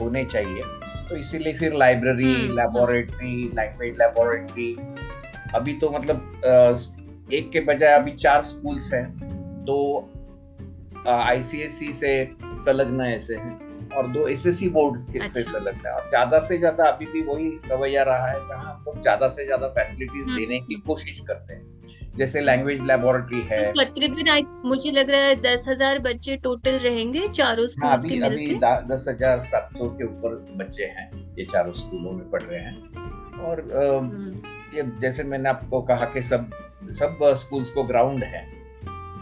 होने 0.00 0.24
चाहिए। 0.24 0.62
तो 1.08 1.16
इसीलिए 1.16 1.52
फिर 1.58 1.74
लाइब्रेरी 1.74 2.34
लेबोरेटरी 2.50 3.50
लैंग्वेज 3.54 3.98
लेबोरेटरी 3.98 4.72
अभी 5.54 5.72
तो 5.72 5.90
मतलब 5.90 7.28
एक 7.32 7.50
के 7.50 7.60
बजाय 7.60 7.94
अभी 7.98 8.12
चार 8.16 8.42
स्कूल्स 8.44 8.92
हैं 8.94 9.06
तो 9.66 9.76
आईसीएससी 11.08 11.92
से 11.92 12.12
संलग्न 12.42 13.00
ऐसे 13.02 13.34
हैं। 13.34 13.65
और 13.96 14.06
दो 14.08 14.26
एसएससी 14.28 14.68
बोर्ड 14.68 14.98
अच्छा। 15.10 15.26
से 15.26 15.42
संलग्न 15.44 15.86
है। 15.86 15.92
और 15.92 16.08
ज़्यादा 16.08 16.38
से 16.38 16.58
ज़्यादा 16.58 16.84
अभी 16.84 17.06
भी 17.06 17.22
वही 17.22 17.48
रवैया 17.66 18.02
रहा 18.02 18.26
है 18.26 18.40
जहाँ 18.48 18.64
हम 18.64 18.82
लोग 18.86 19.00
ज़्यादा 19.02 19.28
से 19.28 19.44
ज़्यादा 19.44 19.68
फैसिलिटीज़ 19.68 20.24
हम्म। 20.24 20.36
देने 20.36 20.58
की 20.60 20.74
कोशिश 20.86 21.20
करते 21.28 21.54
हैं। 21.54 21.74
जैसे 22.18 22.40
लैंग्वेज 22.40 22.80
लेबोरेटरी 22.86 23.40
है। 23.50 23.72
तो 23.72 24.68
मुझे 24.68 24.90
लग 24.90 25.10
रहा 25.10 25.20
है 25.20 25.34
दस 25.42 25.64
हज़ार 25.68 25.98
बच्चे 25.98 26.36
टोटल 26.36 26.78
रहेंगे 26.78 27.26
चारों 27.28 27.66
स्कूल 27.66 27.88
हाँ, 27.88 27.96
अभी 27.98 28.20
अभी 28.20 28.54
दस 28.64 29.04
हज़ार 29.08 29.40
सात 29.42 29.68
सौ 29.70 29.88
के 29.90 30.04
ऊपर 30.04 30.36
बच्चे 30.58 30.84
हैं 30.86 31.10
ये 31.38 31.44
चारों 31.44 31.72
स्कूलों 31.72 32.12
में 32.12 32.30
पढ़ 32.30 32.42
रहे 32.42 32.60
हैं। 32.60 33.42
और 33.44 33.60
हम्म। 33.74 34.76
ये 34.76 34.82
जैसे 35.00 35.22
मैंने 35.24 35.48
आपको 35.48 35.82
कहा 35.82 36.04
कि 36.04 36.22
सब 36.22 36.50
सब 36.92 37.18
स्कूल्स 37.38 37.70
को 37.70 37.84
ग्राउंड 37.84 38.24
है। 38.24 38.44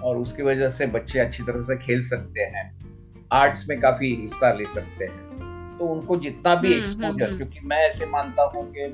और 0.04 0.16
उसकी 0.19 0.43
वजह 0.43 0.69
से 0.69 0.87
बच्चे 0.87 1.19
अच्छी 1.19 1.43
तरह 1.43 1.61
से 1.61 1.76
खेल 1.76 2.02
सकते 2.02 2.40
हैं। 2.40 2.64
आर्ट्स 3.34 3.68
में 3.68 3.78
काफ़ी 3.80 4.14
हिस्सा 4.14 4.52
ले 4.52 4.66
सकते 4.66 5.04
हैं। 5.04 5.78
तो 5.78 5.86
उनको 5.86 6.16
जितना 6.16 6.54
भी 6.54 6.72
एक्सपोजर 6.72 7.08
हम्म, 7.08 7.24
हम्म, 7.24 7.36
क्योंकि 7.36 7.60
मैं 7.64 7.78
ऐसे 7.88 8.06
मानता 8.06 8.42
हूँ 8.54 8.70
कि 8.72 8.88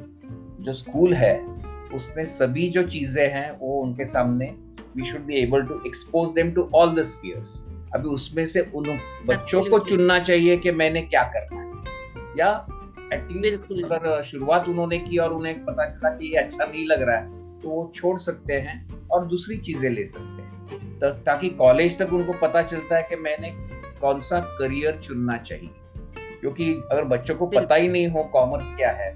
जो 0.64 0.72
स्कूल 0.72 1.14
है 1.14 1.34
उसमें 1.94 2.24
सभी 2.26 2.68
जो 2.68 2.82
चीज़ें 2.82 3.28
हैं 3.28 3.50
वो 3.58 3.80
उनके 3.82 4.04
सामने 4.06 4.46
we 4.96 5.04
should 5.04 5.20
be 5.20 5.36
able 5.36 5.62
to 5.62 5.80
expose 5.86 6.30
them 6.34 6.50
to 6.52 6.68
all 6.74 6.94
the 6.94 7.02
spheres 7.02 7.64
अभी 7.94 8.08
उसमें 8.08 8.44
से 8.46 8.60
उन 8.74 8.98
बच्चों 9.26 9.64
को 9.64 9.78
चुनना 9.78 10.18
चाहिए 10.18 10.56
कि 10.56 10.70
मैंने 10.72 11.02
क्या 11.02 11.22
करना 11.34 11.60
है। 11.60 11.68
या 12.38 12.50
एटलीस्ट 13.12 13.72
अगर 13.84 14.22
शुरुआत 14.22 14.68
उन्होंने 14.68 14.98
की 14.98 15.18
और 15.18 15.32
उन्हें 15.32 15.64
पता 15.64 15.88
चला 15.88 16.10
कि 16.10 16.26
ये 16.26 16.36
अच्छा 16.36 16.64
नहीं 16.64 16.84
लग 16.86 17.02
रहा 17.02 17.16
है 17.16 17.60
तो 17.60 17.68
वो 17.68 17.90
छोड़ 17.94 18.18
सकते 18.18 18.60
हैं 18.60 18.76
और 19.12 19.26
दूसरी 19.26 19.56
चीज़ें 19.58 19.90
ले 19.90 20.04
सकते 20.06 20.42
हैं। 20.42 20.98
तो 20.98 21.10
ताकि 21.24 21.48
कॉलेज 21.58 21.98
तक 21.98 22.12
उनको 22.12 22.32
पता 22.42 22.62
चलता 22.62 22.96
है 22.96 23.02
कि 23.02 23.16
मैंने 23.16 23.50
कौन 24.00 24.20
सा 24.20 24.40
करियर 24.58 25.00
चुनना 25.04 25.36
चाहिए? 25.38 25.70
क्योंकि 26.40 26.72
अगर 26.92 27.04
बच्चों 27.06 27.34
को 27.34 27.46
पता 27.48 27.74
ही 27.74 27.88
नहीं 27.88 28.08
हो 28.08 28.22
कॉमर्स 28.32 28.70
क्या 28.76 28.90
है 28.92 29.14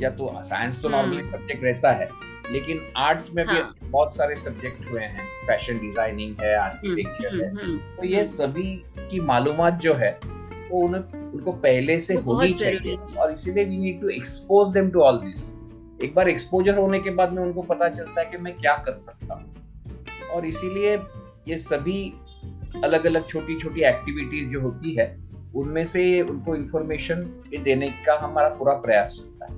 या 0.00 0.10
तो 0.10 0.30
साइंस 0.44 0.80
तो 0.82 0.88
नॉर्मली 0.88 1.16
हम्म। 1.16 1.28
सब्जेक्ट 1.28 1.64
रहता 1.64 1.92
है 1.92 2.08
लेकिन 2.52 2.80
आर्ट्स 2.96 3.32
में 3.34 3.46
भी 3.46 3.54
हाँ. 3.54 3.74
बहुत 3.82 4.16
सारे 4.16 4.36
सब्जेक्ट 4.36 4.90
हुए 4.90 5.00
हैं। 5.00 5.24
फ़ैशन 5.46 5.78
डिज़ाइनिंग 5.78 6.36
है 6.40 6.54
आर्किटेक्चर 6.56 7.28
हम्म, 7.28 7.44
है। 7.44 7.50
हम्म, 7.54 7.78
तो 7.96 8.04
ये 8.06 8.24
सभी 8.24 8.74
की 9.10 9.20
मालूम 9.22 9.68
जो 9.78 9.94
है 9.94 10.10
वो 10.70 10.80
उन्हें 10.80 11.00
उनको 11.32 11.52
पहले 11.52 11.98
से 12.00 12.14
होनी 12.20 12.52
चाहिए 12.52 12.96
और 12.96 13.32
इसीलिए 13.32 13.64
we 13.64 13.78
need 13.78 14.00
to 14.00 14.08
expose 14.08 14.70
them 14.72 14.90
to 14.90 15.00
all 15.00 15.18
this 15.18 15.50
एक 16.04 16.14
बार 16.14 16.28
एक्सपोजर 16.28 16.78
होने 16.78 16.98
के 17.00 17.10
बाद 17.10 17.32
में 17.32 17.42
उनको 17.42 17.62
पता 17.62 17.88
चलता 17.88 18.20
है 18.20 18.30
कि 18.30 18.38
मैं 18.38 18.56
क्या 18.58 18.76
कर 18.86 18.94
सकता 19.02 19.34
हूँ। 19.34 20.28
और 20.34 20.46
इसीलिए 20.46 20.94
ये 21.48 21.58
सभी 21.58 22.00
अलग 22.84 23.06
अलग 23.06 23.28
छोटी 23.28 23.60
छोटी 23.60 23.80
एक्टिविटीज़ 23.80 24.50
जो 24.50 24.60
होती 24.60 24.94
है, 24.94 25.18
उनमें 25.54 25.84
से 25.84 26.22
उनको 26.22 26.54
इन्फॉर्मेशन 26.54 27.44
देने 27.62 27.88
का 27.90 28.18
हमारा 28.18 28.48
पूरा 28.48 28.74
प्रयास 28.74 29.12
चलता 29.18 29.46
है। 29.46 29.54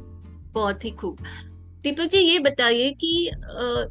बहुत 0.53 0.85
ही 0.85 0.91
खूब। 0.91 1.19
दीपक 1.83 2.05
जी, 2.05 2.19
ये 2.19 2.39
बताइए 2.39 2.91
कि 2.91 3.31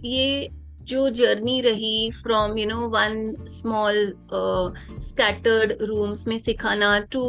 ये 0.04 0.50
जो 0.88 1.10
जर्नी 1.10 1.60
रही 1.62 2.10
from 2.14 2.58
you 2.58 2.66
know 2.66 2.88
one 2.90 3.46
small 3.50 4.14
scattered 5.02 5.74
rooms 5.82 6.28
में 6.28 6.38
सिखाना 6.38 7.00
to 7.12 7.24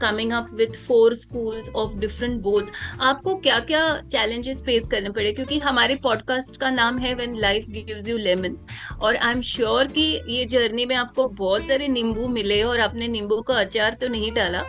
coming 0.00 0.32
up 0.32 0.48
with 0.54 0.76
four 0.86 1.14
schools 1.14 1.68
of 1.76 1.96
different 1.96 2.40
boards 2.42 2.72
आपको 3.00 3.34
क्या 3.36 3.58
क्या 3.60 3.82
चैलेंजेस 4.00 4.62
फेस 4.62 4.86
करने 4.88 5.10
पड़े? 5.10 5.32
क्योंकि 5.32 5.58
हमारे 5.58 5.96
पॉडकास्ट 6.02 6.56
का 6.56 6.70
नाम 6.70 6.98
है 6.98 7.14
when 7.14 7.36
life 7.38 7.66
gives 7.68 8.08
you 8.08 8.18
lemons 8.18 8.66
और 9.00 9.16
आई 9.16 9.32
एम 9.32 9.40
श्योर 9.42 9.88
कि 9.88 10.02
ये 10.28 10.44
जर्नी 10.46 10.86
में 10.86 10.96
आपको 10.96 11.28
बहुत 11.28 11.68
सारे 11.68 11.88
नींबू 11.88 12.28
मिले 12.28 12.62
और 12.62 12.80
आपने 12.80 13.08
नींबू 13.08 13.40
का 13.42 13.54
अचार 13.54 13.96
तो 14.00 14.08
नहीं 14.08 14.32
डाला। 14.32 14.62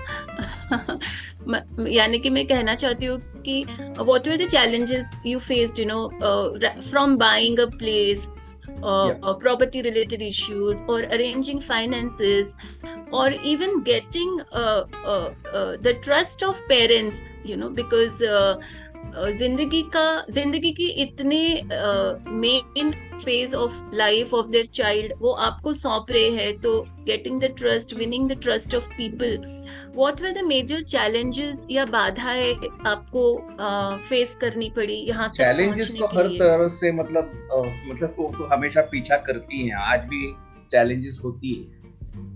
यानी 1.89 2.19
कि 2.19 2.29
मैं 2.29 2.45
कहना 2.48 2.75
चाहती 2.75 3.05
हूँ 3.05 3.19
कि 3.41 3.63
what 4.00 4.27
are 4.27 4.38
the 4.38 4.48
challenges 4.50 5.17
you 5.25 5.39
faced 5.39 5.79
you 5.79 5.86
know 5.86 6.07
from 6.81 7.15
buying 7.17 7.60
a 7.60 7.65
place 7.77 8.27
property 8.81 9.81
related 9.81 10.22
issues 10.22 10.84
और 10.84 11.03
अरेंजिंग 11.03 11.60
फाइनेंसेस 11.62 12.55
और 13.13 13.34
even 13.45 13.79
getting 13.84 14.39
the 15.84 16.00
trust 16.03 16.43
of 16.43 16.62
parents 16.69 17.22
you 17.45 17.57
know 17.57 17.69
because 17.69 18.24
ज़िंदगी 19.38 19.81
का 19.93 20.05
ज़िंदगी 20.29 20.71
की 20.71 20.88
इतने 21.01 21.39
main 21.63 22.91
phase 23.15 23.55
of 23.55 23.74
life 23.93 24.33
of 24.33 24.47
their 24.47 24.65
child 24.74 25.13
वो 25.19 25.31
आपको 25.43 25.74
सौंप 25.74 26.12
रहे 26.12 26.29
हैं 26.31 26.57
तो 26.62 26.79
getting 27.05 27.39
the 27.41 27.53
trust 27.57 27.93
winning 27.93 28.29
the 28.29 28.39
trust 28.41 28.75
of 28.75 28.88
people 28.89 29.38
what 29.95 30.21
were 30.21 30.31
the 30.31 30.43
major 30.45 30.81
challenges 30.83 31.65
या 31.71 31.85
बाधाएँ 31.88 32.53
आपको 32.88 33.24
फेस 34.09 34.35
करनी 34.35 34.69
पड़ी 34.75 34.97
यहाँ 35.00 35.29
चैलेंजेस 35.29 35.95
तो 36.00 36.07
हर 36.07 36.27
तरह 36.39 36.67
से 36.71 36.91
मतलब 36.93 37.31
मतलब 37.88 38.15
वो 38.19 38.31
तो 38.38 38.47
हमेशा 38.55 38.81
पीछा 38.91 39.17
करती 39.27 39.67
हैं 39.67 39.75
आज 39.85 40.05
भी 40.05 40.31
चैलेंजेस 40.71 41.21
होती 41.24 41.53
है 41.53 41.83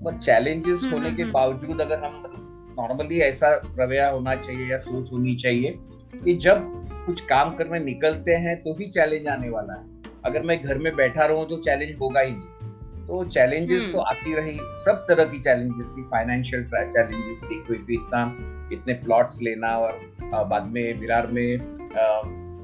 पर 0.03 0.17
चैलेंजेस 0.17 0.81
होने 0.83 0.97
हम्म, 0.97 1.15
के 1.15 1.23
हम्म। 1.23 1.31
बावजूद 1.31 1.81
अगर 1.81 2.03
हम 2.03 2.19
मतलब 2.19 2.38
नॉर्मली 2.79 3.19
ऐसा 3.19 3.49
रवैया 3.79 4.09
होना 4.09 4.35
चाहिए 4.35 4.69
या 4.71 4.77
सोच 4.77 5.11
होनी 5.13 5.35
चाहिए 5.35 5.77
कि 6.23 6.33
जब 6.37 6.61
कुछ 7.05 7.21
काम 7.21 7.55
करने 7.55 7.79
निकलते 7.79 8.35
हैं 8.35 8.55
तो 8.63 8.73
ही 8.73 8.85
चैलेंज 8.87 9.27
आने 9.27 9.49
वाला 9.49 9.73
है। 9.73 9.85
अगर 10.25 10.41
मैं 10.41 10.61
घर 10.63 10.77
में 10.77 10.95
बैठा 10.95 11.25
रहूँ 11.25 11.47
तो 11.49 11.57
चैलेंज 11.57 11.95
होगा 12.01 12.21
ही 12.21 12.31
नहीं। 12.31 13.05
तो 13.07 13.23
चैलेंजेस 13.25 13.83
हम्म। 13.83 13.93
तो 13.93 13.99
आती 13.99 14.33
रही 14.35 14.57
सब 14.77 15.05
तरह 15.09 15.25
की 15.25 15.39
चैलेंजेस 15.39 15.93
थी 15.97 16.01
फाइनेंशियल 16.01 16.63
चैलेंजेस 16.65 17.43
थी 17.43 17.55
कोई 17.67 17.77
भी 17.77 17.93
इतना 17.93 18.21
इतने 18.73 18.93
प्लॉट्स 18.93 19.41
लेना 19.41 19.75
और 19.77 19.99
बाद 20.23 20.67
में 20.67 20.99
विरार 20.99 21.27
में 21.27 21.57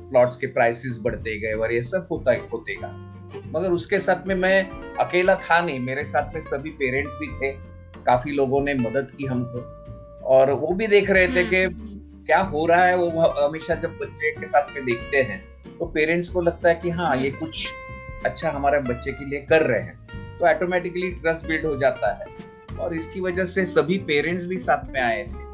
प्लॉट्स 0.09 0.37
के 0.37 0.47
प्राइसेस 0.47 0.99
बढ़ते 1.03 1.37
गए 1.39 1.53
और 1.53 1.73
ये 1.73 1.81
सब 1.83 2.07
होता 2.11 2.31
होते 2.31 2.47
होतेगा। 2.53 2.89
मगर 3.55 3.71
उसके 3.71 3.99
साथ 3.99 4.27
में 4.27 4.35
मैं 4.35 4.69
अकेला 4.99 5.35
था 5.35 5.61
नहीं 5.61 5.79
मेरे 5.79 6.05
साथ 6.05 6.33
में 6.33 6.41
सभी 6.41 6.69
पेरेंट्स 6.69 7.17
भी 7.21 7.27
थे। 7.27 7.51
काफ़ी 8.05 8.31
लोगों 8.31 8.61
ने 8.61 8.73
मदद 8.73 9.11
की 9.11 9.25
हमको। 9.25 9.84
और 10.25 10.51
वो 10.51 10.67
भी 10.67 10.87
देख 10.87 11.09
रहे 11.09 11.27
थे 11.27 11.43
कि 11.43 11.63
हम्म, 11.63 11.81
हम्म, 11.81 12.25
क्या 12.25 12.39
हो 12.39 12.65
रहा 12.65 12.85
है 12.85 12.97
वो 12.97 13.09
हमेशा 13.47 13.75
जब 13.75 13.97
बच्चे 13.97 14.31
के 14.31 14.45
साथ 14.45 14.75
में 14.75 14.85
देखते 14.85 15.17
हैं 15.17 15.55
तो 15.79 15.85
पेरेंट्स 15.85 16.29
को 16.29 16.41
लगता 16.41 16.69
है 16.69 16.75
कि 16.75 16.89
हाँ 16.89 17.17
ये 17.17 17.31
कुछ 17.31 17.67
अच्छा 18.25 18.51
हमारे 18.51 18.79
बच्चे 18.79 19.11
के 19.11 19.25
लिए 19.25 19.39
कर 19.39 19.61
रहे 19.61 19.81
हैं। 19.81 20.07
तो 20.39 20.45
ऑटोमेटिकली 20.45 21.11
ट्रस्ट 21.11 21.47
बिल्ड 21.47 21.65
हो 21.65 21.77
जाता 21.77 22.13
है। 22.13 22.25
और 22.77 22.93
इसकी 22.93 23.21
वजह 23.21 23.45
से 23.45 23.65
सभी 23.65 23.97
पेरेंट्स 23.97 24.45
भी 24.45 24.57
साथ 24.57 24.93
में 24.93 25.01
आए 25.01 25.23
थे। 25.23 25.45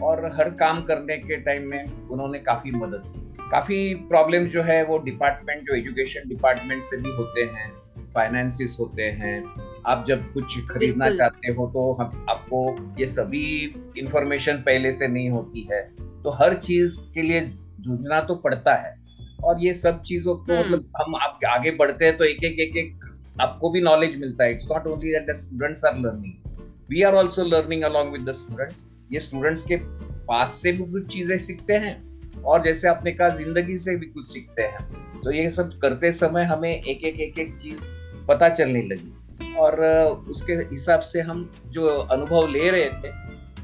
और 0.00 0.24
हर 0.24 0.50
काम 0.50 0.82
करने 0.82 1.16
के 1.16 1.36
टाइम 1.36 1.70
में 1.70 2.08
उन्होंने 2.08 2.38
काफ़ी 2.38 2.70
मदद 2.70 3.04
की। 3.06 3.50
काफ़ी 3.50 3.94
प्रॉब्लम 3.94 4.44
जो 4.44 4.62
है 4.62 4.84
वो 4.84 4.98
डिपार्टमेंट 4.98 5.62
जो 5.62 5.74
एजुकेशन 5.74 6.28
डिपार्टमेंट 6.28 6.82
से 6.82 6.96
भी 6.96 7.10
होते 7.10 7.42
हैं 7.42 7.72
फाइनेंसिस 8.14 8.76
होते 8.80 9.02
हैं 9.02 9.44
आप 9.88 10.04
जब 10.08 10.32
कुछ 10.32 10.58
खरीदना 10.70 11.08
चाहते 11.10 11.52
हो 11.52 11.66
तो 11.66 11.92
हम 11.92 12.26
आपको 12.30 12.60
ये 13.00 13.06
सभी 13.06 13.44
इंफॉर्मेशन 13.98 14.56
पहले 14.66 14.92
से 14.92 15.08
नहीं 15.08 15.30
होती 15.30 15.66
है। 15.72 15.82
तो 16.22 16.30
हर 16.32 16.54
चीज़ 16.56 16.98
के 17.14 17.22
लिए 17.22 17.40
जूझना 17.80 18.20
तो 18.20 18.34
पड़ता 18.36 18.74
है। 18.76 18.96
और 19.44 19.64
ये 19.64 19.72
सब 19.74 20.00
चीज़ों 20.02 20.34
को 20.36 20.52
हम्म। 20.52 20.60
मतलब 20.60 20.92
हम 20.96 21.14
आप 21.16 21.38
आगे 21.48 21.70
बढ़ते 21.70 22.04
हैं 22.04 22.16
तो 22.16 22.24
एक 22.24 22.44
एक 22.44 22.58
एक 22.60 22.76
एक 22.76 23.04
आपको 23.40 23.70
भी 23.70 23.80
नॉलेज 23.80 24.16
मिलता 24.20 24.44
है। 24.44 24.52
It's 24.52 24.68
not 24.70 24.86
only 24.86 25.12
that 25.12 25.30
the 25.30 25.34
students 25.36 25.84
are 25.84 25.98
learning 25.98 26.60
we 26.90 27.02
are 27.02 27.14
also 27.14 27.44
learning 27.44 27.82
along 27.84 28.12
with 28.12 28.28
the 28.28 28.32
students 28.34 28.86
ये 29.12 29.20
स्टूडेंट्स 29.20 29.62
के 29.62 29.76
पास 30.26 30.54
से 30.62 30.72
भी 30.72 30.84
कुछ 30.84 31.06
चीज़ें 31.12 31.38
सीखते 31.38 31.74
हैं 31.76 32.42
और 32.42 32.62
जैसे 32.64 32.88
आपने 32.88 33.12
कहा 33.12 33.28
ज़िंदगी 33.28 33.78
से 33.78 33.96
भी 33.96 34.06
कुछ 34.06 34.32
सीखते 34.32 34.62
हैं। 34.62 35.20
तो 35.22 35.30
ये 35.30 35.50
सब 35.50 35.78
करते 35.82 36.12
समय 36.12 36.44
हमें 36.44 36.70
एक 36.70 37.04
एक 37.04 37.20
एक 37.20 37.38
एक 37.38 37.56
चीज़ 37.58 37.86
पता 38.28 38.48
चलने 38.48 38.82
लगी। 38.82 39.14
और 39.58 39.80
उसके 40.28 40.52
हिसाब 40.52 41.00
से 41.00 41.20
हम 41.20 41.50
जो 41.66 41.86
अनुभव 41.86 42.48
ले 42.48 42.70
रहे 42.70 42.90
थे 42.90 43.10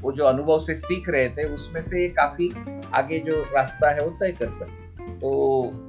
वो 0.01 0.11
जो 0.11 0.23
अनुभव 0.25 0.59
से 0.59 0.75
सीख 0.75 1.09
रहे 1.09 1.29
थे 1.29 1.43
उसमें 1.43 1.81
से 1.81 2.09
काफ़ी 2.09 2.49
आगे 2.93 3.19
जो 3.19 3.41
रास्ता 3.55 3.91
है 3.91 4.03
वो 4.03 4.09
तय 4.09 4.31
कर 4.31 4.49
सकते 4.49 4.85
तो 5.19 5.29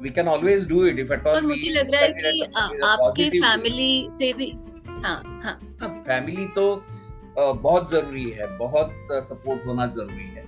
we 0.03 0.11
can 0.11 0.29
always 0.29 0.69
do 0.69 0.85
it 0.87 0.99
if 0.99 1.13
at 1.13 1.27
all 1.27 1.47
मुझे 1.47 1.71
लग 1.71 1.91
रहा 1.91 2.01
है 2.01 2.13
कि 2.13 2.43
आपके 2.85 3.29
फैमिली 3.31 4.09
से 4.13 4.33
भी 4.33 4.53
हाँ 4.89 5.41
हाँ। 5.45 6.05
फैमिली 6.07 6.47
तो 6.47 6.85
बहुत 7.39 7.91
ज़रूरी 7.91 8.31
है 8.31 8.57
बहुत 8.59 8.93
सपोर्ट 9.11 9.67
होना 9.67 9.87
ज़रूरी 9.87 10.25
है। 10.25 10.45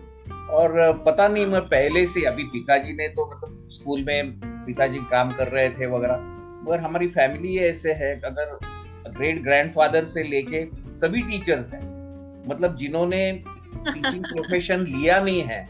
और 0.48 1.02
पता 1.06 1.28
नहीं 1.28 1.46
मैं 1.46 1.60
पहले 1.60 2.06
से 2.06 2.22
अभी 2.24 2.44
पिताजी 2.44 2.92
ने 2.92 3.08
तो 3.08 3.34
मतलब 3.34 3.68
स्कूल 3.70 4.04
में 4.04 4.40
पिताजी 4.66 4.98
काम 4.98 5.32
कर 5.32 5.48
रहे 5.48 5.68
थे 5.70 5.86
वगैरह 5.86 6.16
मगर 6.66 6.80
हमारी 6.80 7.08
फैमिली 7.08 7.58
ऐसे 7.58 7.92
है 7.92 8.20
अगर 8.20 8.58
ग्रेट 9.16 9.42
ग्रैंडफादर 9.42 10.04
से 10.04 10.22
लेके 10.22 10.64
सभी 10.92 11.22
टीचर्स 11.22 11.72
हैं। 11.74 11.82
मतलब 12.48 12.76
जिन्होंने 12.76 13.20
टीचिंग 13.86 14.24
प्रोफेशन 14.24 14.84
लिया 14.88 15.20
नहीं 15.20 15.42
है 15.42 15.66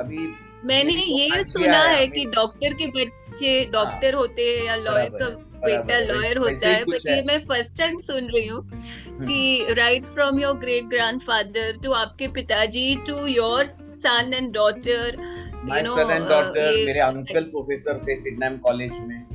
अभी 0.00 0.26
मैंने 0.64 0.92
ये 0.92 1.42
सुना 1.44 1.82
है 1.82 2.06
कि 2.06 2.24
डॉक्टर 2.26 2.74
के 2.74 2.86
बच्चे 2.88 3.64
डॉक्टर 3.72 4.14
हाँ। 4.14 4.20
होते 4.20 4.42
हैं 4.42 4.64
या 4.64 4.76
लॉयर 4.76 5.10
का 5.12 5.28
बेटा 5.64 5.98
लॉयर 6.00 6.38
होता 6.38 6.68
है 6.68 6.84
बट 6.84 7.06
ये 7.06 7.22
मैं 7.22 7.38
फ़र्स्ट 7.40 7.76
टाइम 7.78 7.98
सुन 8.00 8.26
रही 8.26 8.46
हूँ 8.46 8.62
हम्म। 8.62 9.26
कि 9.26 9.74
right 9.74 10.06
from 10.06 10.40
your 10.40 10.56
great 10.58 10.84
grandfather 10.84 11.78
to 11.82 11.92
आपके 11.92 12.28
पिताजी 12.28 12.94
to 13.06 13.26
your 13.26 13.68
son 13.68 14.32
and 14.34 14.52
daughter 14.54 15.16
my 15.64 15.84
son 15.84 16.10
and 16.10 16.28
daughter 16.28 16.84
मेरे 16.86 17.00
अंकल 17.00 17.44
प्रोफेसर 17.44 18.04
थे 18.08 18.16
सिडनम 18.16 18.56
कॉलेज 18.58 18.98
में। 19.00 19.33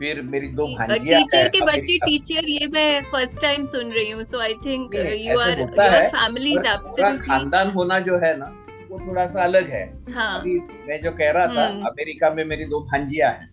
फिर 0.00 0.20
मेरी 0.24 0.46
दो 0.50 0.66
भांजियाँ 0.68 1.20
टीचर 1.22 1.48
के 1.48 1.60
बच्चे 1.62 1.96
टीचर 2.00 2.48
ये 2.48 2.66
मैं 2.72 3.02
फ़र्स्ट 3.04 3.40
टाइम 3.40 3.64
सुन 3.70 3.90
रही 3.92 4.10
हूँ 4.10 4.22
so 4.24 4.38
I 4.40 4.54
think 4.64 4.94
you 4.94 5.38
are 5.38 5.58
your 5.58 6.08
family 6.10 6.52
is 6.52 6.66
absolutely 6.66 7.26
खानदान 7.26 7.70
होना 7.70 7.98
जो 8.00 8.18
है 8.18 8.36
ना 8.38 8.46
वो 8.90 9.00
थोड़ा 9.00 9.26
सा 9.26 9.42
अलग 9.42 9.68
है 9.70 9.84
हाँ. 10.10 10.38
अभी 10.38 10.58
मैं 10.88 11.00
जो 11.02 11.10
कह 11.12 11.30
रहा 11.30 11.46
था 11.46 11.66
हम्म। 11.66 11.86
अमेरिका 11.86 12.30
में 12.30 12.44
मेरी 12.44 12.64
दो 12.66 12.80
भांजियाँ 12.82 13.30
हैं 13.30 13.50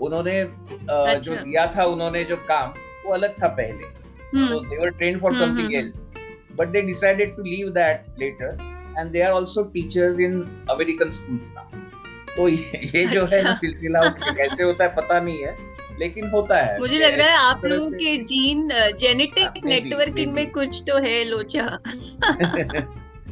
उन्होंने 0.00 0.38
अच्छा। 0.40 1.14
जो 1.16 1.36
दिया 1.36 1.66
था 1.76 1.84
उन्होंने 1.86 2.24
जो 2.24 2.36
काम 2.48 2.72
वो 3.04 3.12
अलग 3.14 3.36
था 3.42 3.48
पहले 3.60 4.42
so 4.42 4.58
they 4.62 4.78
were 4.78 4.90
train 4.92 5.18
for 5.20 5.34
something 5.34 5.74
else 5.74 6.10
but 6.56 6.68
they 6.68 6.82
decided 6.82 7.36
to 7.36 7.42
leave 7.44 7.68
that 7.72 8.18
later 8.18 8.56
and 8.98 9.10
they 9.10 9.20
are 9.20 9.32
also 9.32 9.62
teachers 9.74 10.18
in 10.20 10.40
American 10.70 11.10
schools 11.12 11.52
now 11.56 11.82
तो 12.36 12.48
ये 12.48 13.06
जो 13.06 13.24
है 13.24 13.42
ना 13.42 13.50
अच्छा। 13.50 13.54
सिलसिला 13.56 14.00
कैसे 14.10 14.62
होता 14.62 14.84
है 14.84 14.94
पता 14.96 15.20
नहीं 15.20 15.42
है 15.42 15.56
लेकिन 16.00 16.28
होता 16.28 16.58
है। 16.58 16.78
मुझे 16.78 16.98
लग 16.98 17.14
रहा 17.14 17.26
है 17.26 17.36
आप 17.36 17.64
लोगों 17.64 17.90
के 17.90 18.16
जीन 18.16 18.68
जेनेटिक 18.74 19.64
नेटवर्किंग 19.64 20.32
में 20.32 20.50
कुछ 20.50 20.82
तो 20.82 20.98
है 20.98 21.24
लोचा। 21.24 21.78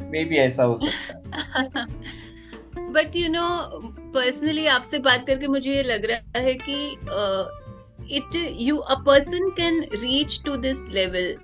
मे 0.09 0.25
भी 0.25 0.37
ऐसा 0.37 0.63
हो 0.63 0.79
सकता 0.83 1.59
है। 1.59 1.85
बट 2.91 3.15
यू 3.15 3.29
नो 3.29 3.59
पर्सनली 4.15 4.65
आपसे 4.65 4.99
बात 4.99 5.27
करके 5.27 5.47
मुझे 5.47 5.75
ये 5.75 5.83
लग 5.83 6.05
रहा 6.05 6.39
है 6.39 6.53
कि 6.69 6.97
it 8.15 8.55
you 8.59 8.77
a 8.77 9.03
person 9.05 9.49
can 9.49 9.83
reach 9.83 10.41
to 10.45 10.55
this 10.55 10.77
level 10.89 11.35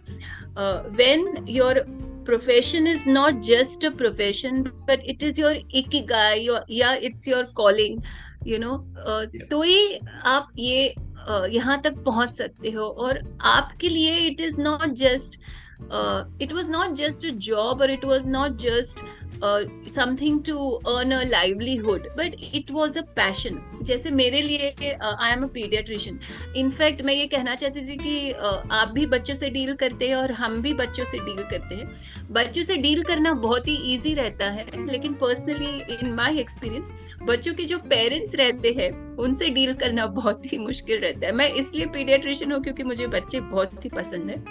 when 0.95 1.45
your 1.49 1.99
profession 2.29 2.87
is 2.87 3.05
not 3.07 3.37
just 3.45 3.85
a 3.87 3.91
profession 3.99 4.57
but 4.89 5.05
it 5.13 5.23
is 5.27 5.39
your 5.39 5.53
ikigai 5.79 6.33
your 6.47 6.59
yeah 6.79 7.07
it's 7.07 7.23
your 7.27 7.43
calling 7.59 7.95
you 8.47 8.59
know 8.63 8.75
uh, 9.07 9.25
yeah. 9.33 9.49
तो 9.51 9.61
ही 9.61 9.99
आप 10.25 10.49
ये 10.57 10.95
यहाँ 11.29 11.81
तक 11.81 11.97
पहुँच 11.97 12.35
सकते 12.35 12.71
हो 12.71 12.85
और 12.85 13.21
आपके 13.41 13.89
लिए 13.89 14.15
it 14.17 14.41
is 14.41 14.59
not 14.61 14.87
just 14.95 15.39
it 16.41 16.53
was 16.53 16.69
not 16.69 16.93
just 16.95 17.25
a 17.25 17.29
job 17.47 17.81
और 17.81 17.91
it 17.91 18.05
was 18.05 18.27
not 18.29 18.57
just 18.61 19.05
something 19.89 20.43
to 20.43 20.69
earn 20.69 21.11
a 21.11 21.23
livelihood 21.23 22.07
but 22.17 22.35
it 22.53 22.71
was 22.71 22.97
a 22.99 23.01
passion 23.15 23.59
जैसे 23.83 24.11
मेरे 24.11 24.41
लिए 24.41 24.69
I 24.93 25.31
am 25.31 25.43
a 25.43 25.47
paediatrician 25.47 26.19
in fact 26.57 27.01
मैं 27.01 27.13
ये 27.13 27.27
कहना 27.27 27.55
चाहती 27.55 27.81
थी 27.87 27.95
कि 27.97 28.33
uh, 28.33 28.71
आप 28.71 28.91
भी 28.91 29.05
बच्चों 29.05 29.35
से 29.35 29.49
डील 29.49 29.73
करते 29.75 30.07
हैं 30.07 30.15
और 30.15 30.31
हम 30.31 30.61
भी 30.61 30.73
बच्चों 30.73 31.05
से 31.05 31.19
डील 31.19 31.43
करते 31.43 31.75
हैं. 31.75 31.87
बच्चों 32.31 32.63
से 32.63 32.77
डील 32.77 33.03
करना 33.03 33.33
बहुत 33.33 33.67
ही 33.67 33.75
ईजी 33.93 34.13
रहता 34.13 34.49
है 34.51 34.65
लेकिन 34.87 35.13
पर्सनली 35.13 35.95
इन 35.95 36.13
माई 36.13 36.39
एक्सपीरियंस 36.39 36.91
बच्चों 37.23 37.53
के 37.53 37.65
जो 37.65 37.77
पेरेंट्स 37.89 38.35
रहते 38.35 38.75
हैं 38.79 38.91
उनसे 39.17 39.49
डील 39.49 39.73
करना 39.73 40.05
बहुत 40.21 40.51
ही 40.53 40.57
मुश्किल 40.57 40.99
रहता 40.99 41.27
है. 41.27 41.33
मैं 41.33 41.51
इसलिए 41.53 41.85
पीडियाट्रिशियन 41.85 42.51
हूँ 42.51 42.61
क्योंकि 42.63 42.83
मुझे 42.83 43.07
बच्चे 43.07 43.39
बहुत 43.41 43.85
ही 43.85 43.89
पसंद 43.89 44.29
है. 44.29 44.43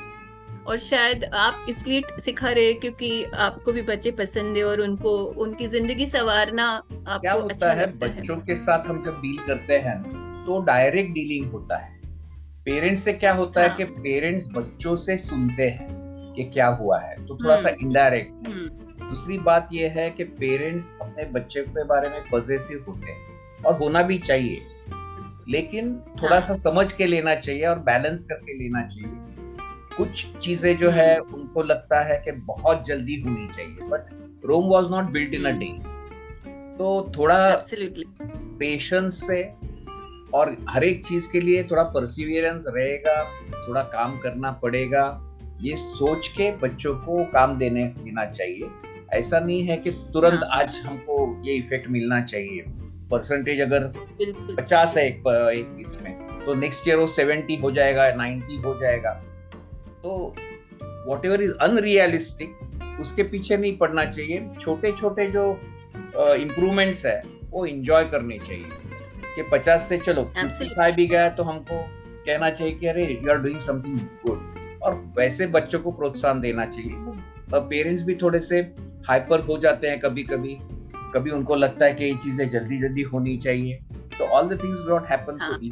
और 0.68 0.78
शायद 0.78 1.24
आप 1.24 1.66
इसलिए 1.68 2.02
सिखा 2.20 2.50
रहे 2.50 2.72
क्योंकि 2.74 3.24
आपको 3.24 3.72
भी 3.72 3.82
बच्चे 3.82 4.10
पसंद 4.10 4.56
है 4.56 4.64
और 4.64 4.80
उनको 4.80 5.16
उनकी 5.42 5.66
ज़िंदगी 5.68 6.06
संवारना 6.06 6.66
आपको 6.68 7.18
क्या 7.18 7.32
होता 7.32 7.54
अच्छा 7.54 7.70
है 7.72 7.86
बच्चों 7.98 8.36
है। 8.36 8.44
के 8.46 8.56
साथ 8.56 8.86
हम 8.86 9.02
जब 9.02 9.20
डील 9.20 9.38
करते 9.46 9.76
हैं 9.78 10.02
तो 10.46 10.60
डायरेक्ट 10.62 11.10
डीलिंग 11.10 11.50
होता 11.52 11.76
है 11.76 11.96
पेरेंट्स 12.64 13.02
से 13.02 13.12
क्या 13.12 13.32
होता 13.32 13.60
हाँ. 13.60 13.68
है 13.68 13.74
कि 13.76 13.84
पेरेंट्स 13.84 14.48
बच्चों 14.52 14.96
से 14.96 15.16
सुनते 15.18 15.68
हैं 15.68 15.88
कि 16.36 16.44
क्या 16.44 16.66
हुआ 16.66 16.98
है 17.00 17.26
तो 17.26 17.36
थोड़ा 17.36 17.56
सा 17.56 17.68
इनडायरेक्ट 17.68 18.48
हम्म। 18.48 19.08
दूसरी 19.08 19.38
बात 19.38 19.68
यह 19.72 19.92
है 19.96 20.10
कि 20.10 20.24
पेरेंट्स 20.24 20.92
अपने 21.02 21.24
बच्चे 21.30 21.62
के 21.62 21.84
बारे 21.84 22.08
में 22.08 22.20
पॉजिटिव 22.30 22.84
होते 22.88 23.10
हैं 23.10 23.62
और 23.62 23.78
होना 23.78 24.02
भी 24.02 24.18
चाहिए 24.18 24.66
लेकिन 25.48 25.96
थोड़ा 26.22 26.36
हाँ. 26.36 26.42
सा 26.42 26.54
समझ 26.54 26.92
के 26.92 27.06
लेना 27.06 27.34
चाहिए 27.34 27.66
और 27.66 27.78
बैलेंस 27.78 28.24
करके 28.24 28.58
लेना 28.58 28.86
चाहिए 28.86 29.27
कुछ 29.98 30.26
चीज़ें 30.38 30.76
जो 30.78 30.90
है। 30.90 31.18
उनको 31.18 31.62
लगता 31.62 32.00
है 32.00 32.22
कि 32.24 32.32
बहुत 32.32 32.84
जल्दी 32.86 33.20
होनी 33.20 33.48
चाहिए 33.48 33.88
but 33.88 34.42
Rome 34.46 34.64
was 34.64 34.88
not 34.88 35.04
built 35.04 35.34
in 35.34 35.44
a 35.44 35.50
day 35.50 35.66
तो 36.78 37.12
थोड़ा 37.18 37.38
पेशेंस 38.58 39.26
से 39.26 39.42
और 40.34 40.56
हर 40.68 40.84
एक 40.84 41.04
चीज़ 41.06 41.28
के 41.32 41.40
लिए 41.40 41.62
थोड़ा 41.62 41.82
परसिवियरेंस 41.82 42.64
रहेगा 42.68 43.22
थोड़ा 43.68 43.82
काम 43.82 44.18
करना 44.18 44.52
पड़ेगा 44.52 45.04
ये 45.62 45.76
सोच 45.76 46.28
के 46.28 46.50
बच्चों 46.56 46.94
को 46.94 47.24
काम 47.24 47.56
देने 47.58 47.84
देना 47.84 48.24
चाहिए। 48.24 48.68
ऐसा 49.12 49.40
नहीं 49.40 49.62
है 49.62 49.76
कि 49.76 49.90
तुरंत 49.90 50.40
हाँ। 50.44 50.60
आज 50.60 50.80
हमको 50.84 51.42
ये 51.44 51.54
इफ़ेक्ट 51.54 51.88
मिलना 51.90 52.20
चाहिए। 52.20 52.64
परसेंटेज 53.10 53.60
अगर 53.60 53.86
पचास 54.56 54.96
है 54.96 55.06
एक, 55.06 55.22
एक 55.54 55.76
इसमें 55.80 56.12
तो 56.46 56.54
नेक्स्ट 56.54 56.88
ईयर 56.88 56.96
वो 56.96 57.06
सेवेंटी 57.06 57.56
हो 57.56 57.70
जाएगा 57.70 58.10
नाइन्टी 58.12 58.56
हो 58.56 58.78
जाएगा। 58.80 59.22
तो 60.02 60.34
वॉट 61.06 61.24
एवर 61.26 61.42
इज़ 61.42 61.52
अनरियलिस्टिक 61.62 63.00
उसके 63.00 63.22
पीछे 63.22 63.56
नहीं 63.56 63.76
पड़ना 63.78 64.04
चाहिए। 64.04 64.48
छोटे 64.60 64.92
छोटे 64.92 65.26
जो 65.26 65.50
इम्प्रूवमेंट्स 66.36 67.04
है 67.06 67.22
वो 67.50 67.64
इंजॉय 67.66 68.04
करने 68.04 68.38
चाहिए। 68.38 68.64
कि 69.34 69.42
पचास 69.52 69.88
से 69.88 69.98
चलो 69.98 70.22
फाइव 70.34 70.94
भी 70.94 71.06
गया 71.06 71.28
तो 71.30 71.42
हमको 71.42 71.76
कहना 72.26 72.50
चाहिए 72.50 72.74
कि 72.74 72.86
अरे 72.86 73.04
you 73.04 73.30
are 73.30 73.38
doing 73.38 73.60
something 73.60 73.98
good 74.26 74.80
और 74.82 74.94
वैसे 75.16 75.46
बच्चों 75.48 75.78
को 75.80 75.90
प्रोत्साहन 75.92 76.40
देना 76.40 76.64
चाहिए। 76.66 76.94
और 77.54 77.60
पेरेंट्स 77.68 78.02
भी 78.02 78.14
थोड़े 78.14 78.40
से 78.40 78.60
हाइपर 79.08 79.40
हो 79.40 79.58
जाते 79.58 79.88
हैं 79.88 79.98
कभी 80.00 80.22
कभी 80.24 80.56
कभी 81.14 81.30
उनको 81.30 81.54
लगता 81.56 81.86
है 81.86 81.92
कि 81.94 82.04
ये 82.04 82.14
चीज़ें 82.24 82.48
जल्दी 82.50 82.78
जल्दी 82.78 83.02
होनी 83.02 83.36
चाहिए। 83.36 83.78
तो 84.18 84.24
all 84.26 84.48
the 84.48 84.62
things 84.62 84.82
don't 84.88 85.06
happen 85.06 85.38
so 85.38 85.54
easy 85.56 85.70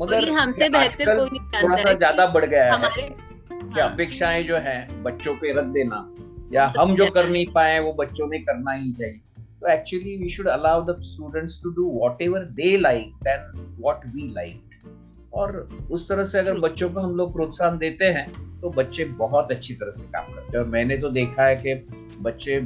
मगर 0.00 0.28
हमसे 0.30 0.68
बेहतर 0.68 1.16
कोई 1.16 1.28
नहीं 1.28 1.62
थोड़ा 1.62 1.76
सा 1.76 1.92
ज़्यादा 1.94 2.26
बढ़ 2.28 2.44
गया 2.44 2.72
है 2.74 2.90
कि 2.92 3.80
हाँ। 3.80 3.90
अपेक्षाएँ 3.90 4.42
जो 4.44 4.56
है 4.58 5.02
बच्चों 5.02 5.34
पे 5.36 5.52
रख 5.52 5.68
देना 5.70 6.06
या 6.52 6.72
हम 6.78 6.94
जो 6.96 7.06
कर 7.10 7.28
नहीं 7.28 7.46
पाए 7.54 7.78
वो 7.80 7.92
बच्चों 7.92 8.26
ने 8.28 8.38
करना 8.40 8.72
ही 8.72 8.92
चाहिए। 8.92 9.20
तो 9.60 9.68
actually 9.72 10.16
we 10.16 10.28
should 10.28 10.48
allow 10.48 10.84
the 10.84 10.96
students 11.04 11.60
to 11.62 11.70
do 11.72 11.84
whatever 12.22 12.44
they 12.54 12.76
like 12.78 13.12
then 13.24 13.76
what 13.80 14.06
we 14.06 14.28
like 14.34 14.62
और 15.34 15.56
उस 15.90 16.08
तरह 16.08 16.24
से 16.24 16.38
अगर 16.38 16.58
बच्चों 16.60 16.88
को 16.90 17.00
हम 17.00 17.16
लोग 17.16 17.32
प्रोत्साहन 17.32 17.78
देते 17.78 18.04
हैं 18.10 18.30
तो 18.60 18.70
बच्चे 18.70 19.04
बहुत 19.16 19.50
अच्छी 19.52 19.74
तरह 19.74 19.90
से 19.92 20.06
काम 20.12 20.32
करते 20.34 20.56
हैं। 20.56 20.64
और 20.64 20.70
मैंने 20.70 20.96
तो 20.98 21.08
देखा 21.10 21.46
है 21.46 21.56
कि 21.56 21.74
बच्चे 22.20 22.56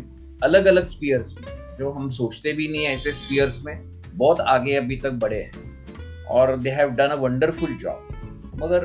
अलग 0.40 0.66
अलग 0.66 0.84
स्पीयर्स 0.86 1.34
में 1.38 1.46
जो 1.78 1.90
हम 1.90 2.10
सोचते 2.10 2.52
भी 2.52 2.68
नहीं 2.68 2.84
है 2.84 2.92
ऐसे 2.94 3.12
स्पीयर्स 3.12 3.64
में 3.64 3.74
बहुत 4.08 4.40
आगे 4.40 4.74
अभी 4.76 4.96
तक 4.96 5.10
बढ़े 5.22 5.36
हैं। 5.36 5.79
और 6.30 6.56
they 6.56 6.70
have 6.70 6.90
done 6.92 7.08
a 7.08 7.14
wonderful 7.16 7.76
job 7.76 8.56
मगर 8.62 8.84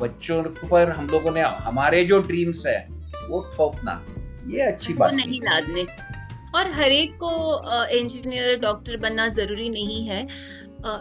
बच्चों 0.00 0.42
पर 0.42 0.90
हम 0.90 1.08
लोगों 1.08 1.30
ने 1.30 1.42
हमारे 1.62 2.04
जो 2.04 2.20
ड्रीम्स 2.22 2.64
है 2.66 2.78
वो 3.28 3.42
थोपना 3.54 4.02
ये 4.48 4.60
अच्छी 4.62 4.94
बात 4.94 5.14
नहीं 5.14 5.40
लादने। 5.42 5.86
और 6.54 6.70
हर 6.72 6.92
एक 6.92 7.14
को 7.14 7.32
इंजीनियर 7.96 8.58
डॉक्टर 8.60 8.96
बनना 8.98 9.28
ज़रूरी 9.30 9.68
नहीं 9.68 10.04
है। 10.06 10.20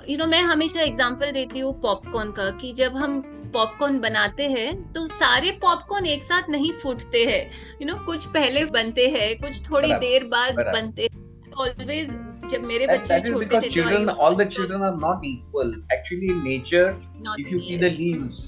यू 0.09 0.17
नो 0.17 0.25
मैं 0.27 0.41
हमेशा 0.43 0.81
एग्जांपल 0.81 1.31
देती 1.31 1.59
हूँ 1.59 1.73
पॉपकॉर्न 1.81 2.31
का 2.31 2.49
कि 2.51 2.71
जब 2.73 2.97
हम 2.97 3.21
पॉपकॉर्न 3.53 3.99
बनाते 3.99 4.47
हैं 4.49 4.71
तो 4.93 5.05
सारे 5.09 5.51
पॉपकॉर्न 5.61 6.05
एक 6.07 6.23
साथ 6.23 6.49
नहीं 6.49 6.71
फूटते 6.81 7.23
हैं। 7.25 7.43
यू 7.81 7.87
नो 7.87 7.95
कुछ 8.05 8.25
पहले 8.29 8.65
बनते 8.73 9.07
हैं 9.09 9.29
कुछ 9.39 9.69
थोड़ी 9.69 9.93
देर 9.95 10.23
बाद 10.27 10.59
बनते 10.65 11.03
हैं। 11.03 11.51
ऑलवेज 11.59 12.09
जब 12.51 12.63
मेरे 12.65 12.87
बच्चे 12.87 13.19
छोटे 13.21 13.59
थे 13.61 13.69
children 13.69 14.09
all 14.09 14.35
the 14.35 14.45
children 14.47 14.81
are 14.81 14.97
not 14.97 15.25
equal. 15.31 15.73
Actually 15.91 16.29
in 16.29 16.43
nature 16.43 16.87
not 17.27 17.39
if 17.39 17.51
you 17.51 17.59
see 17.59 17.77
the 17.77 17.91
leaves 17.97 18.43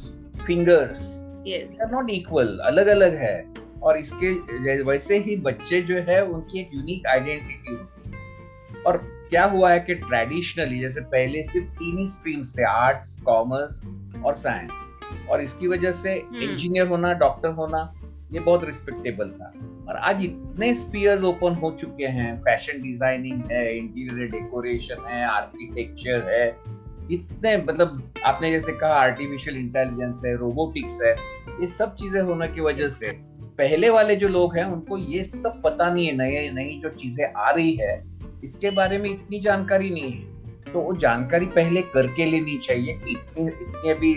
fingers 0.45 1.07
yes. 1.47 1.79
Are 1.81 1.91
not 1.91 2.09
equal 2.09 2.57
अलग 2.65 2.87
अलग 2.87 3.15
है 3.15 3.35
और 3.83 3.97
इसके 3.97 4.83
वैसे 4.83 5.17
ही 5.19 5.35
बच्चे 5.45 5.81
जो 5.81 5.97
है 6.09 6.23
उनकी 6.25 6.59
एक 6.61 6.69
यूनिक 6.73 7.07
आइडेंटिटी 7.07 7.75
होती 7.75 8.11
है। 8.11 8.83
और 8.87 8.97
क्या 9.29 9.43
हुआ 9.45 9.71
है 9.71 9.79
कि 9.79 9.95
ट्रेडिशनली 9.95 10.79
जैसे 10.79 11.01
पहले 11.11 11.43
सिर्फ़ 11.43 11.67
तीन 11.79 11.97
ही 11.97 12.07
स्ट्रीम्स 12.07 12.57
थे 12.57 12.63
आर्ट्स 12.63 13.19
कॉमर्स 13.25 13.81
और 14.25 14.35
साइंस 14.37 14.89
और 15.29 15.41
इसकी 15.41 15.67
वजह 15.67 15.91
से 15.91 16.15
इंजीनियर 16.15 16.85
हम्म। 16.85 16.95
होना 16.95 17.13
डॉक्टर 17.19 17.49
होना 17.59 17.83
ये 18.33 18.39
बहुत 18.39 18.63
रिस्पेक्टेबल 18.65 19.29
था। 19.31 19.53
और 19.89 19.95
आज 19.99 20.23
इतने 20.23 20.73
स्पीयर्स 20.73 21.23
ओपन 21.23 21.55
हो 21.55 21.71
चुके 21.79 22.05
हैं 22.07 22.37
फ़ैशन 22.41 22.81
डिज़ाइनिंग 22.81 23.41
है 23.51 23.77
इंटीरियर 23.77 24.29
डेकोरेशन 24.31 25.05
है 25.07 25.23
आर्किटेक्चर 25.27 26.29
है 26.29 26.47
कितने 27.07 27.55
मतलब 27.57 28.13
आपने 28.25 28.51
जैसे 28.51 28.71
कहा 28.73 28.93
आर्टिफिशियल 28.95 29.57
इंटेलिजेंस 29.57 30.21
है 30.25 30.35
रोबोटिक्स 30.37 30.99
है, 31.03 31.11
ये 31.61 31.67
सब 31.67 31.95
चीज़ें 31.95 32.21
होने 32.21 32.47
की 32.47 32.61
वजह 32.61 32.89
से 32.89 33.11
पहले 33.57 33.89
वाले 33.89 34.15
जो 34.15 34.27
लोग 34.27 34.55
हैं, 34.57 34.63
उनको 34.65 34.97
ये 34.97 35.23
सब 35.23 35.61
पता 35.61 35.89
नहीं 35.89 36.05
है, 36.07 36.15
नए, 36.17 36.49
नई 36.51 36.79
जो 36.83 36.89
चीज़ें 36.91 37.25
आ 37.27 37.49
रही 37.49 37.73
है, 37.75 38.03
इसके 38.43 38.69
बारे 38.71 38.97
में 38.97 39.09
इतनी 39.09 39.39
जानकारी 39.39 39.89
नहीं 39.89 40.11
है। 40.11 40.71
तो 40.71 40.81
वो 40.81 40.95
जानकारी 40.95 41.45
पहले 41.47 41.81
करके 41.93 42.25
लेनी 42.25 42.57
चाहिए 42.57 42.93
इतने 43.07 43.45
इतने 43.45 43.91
अभी 43.91 44.13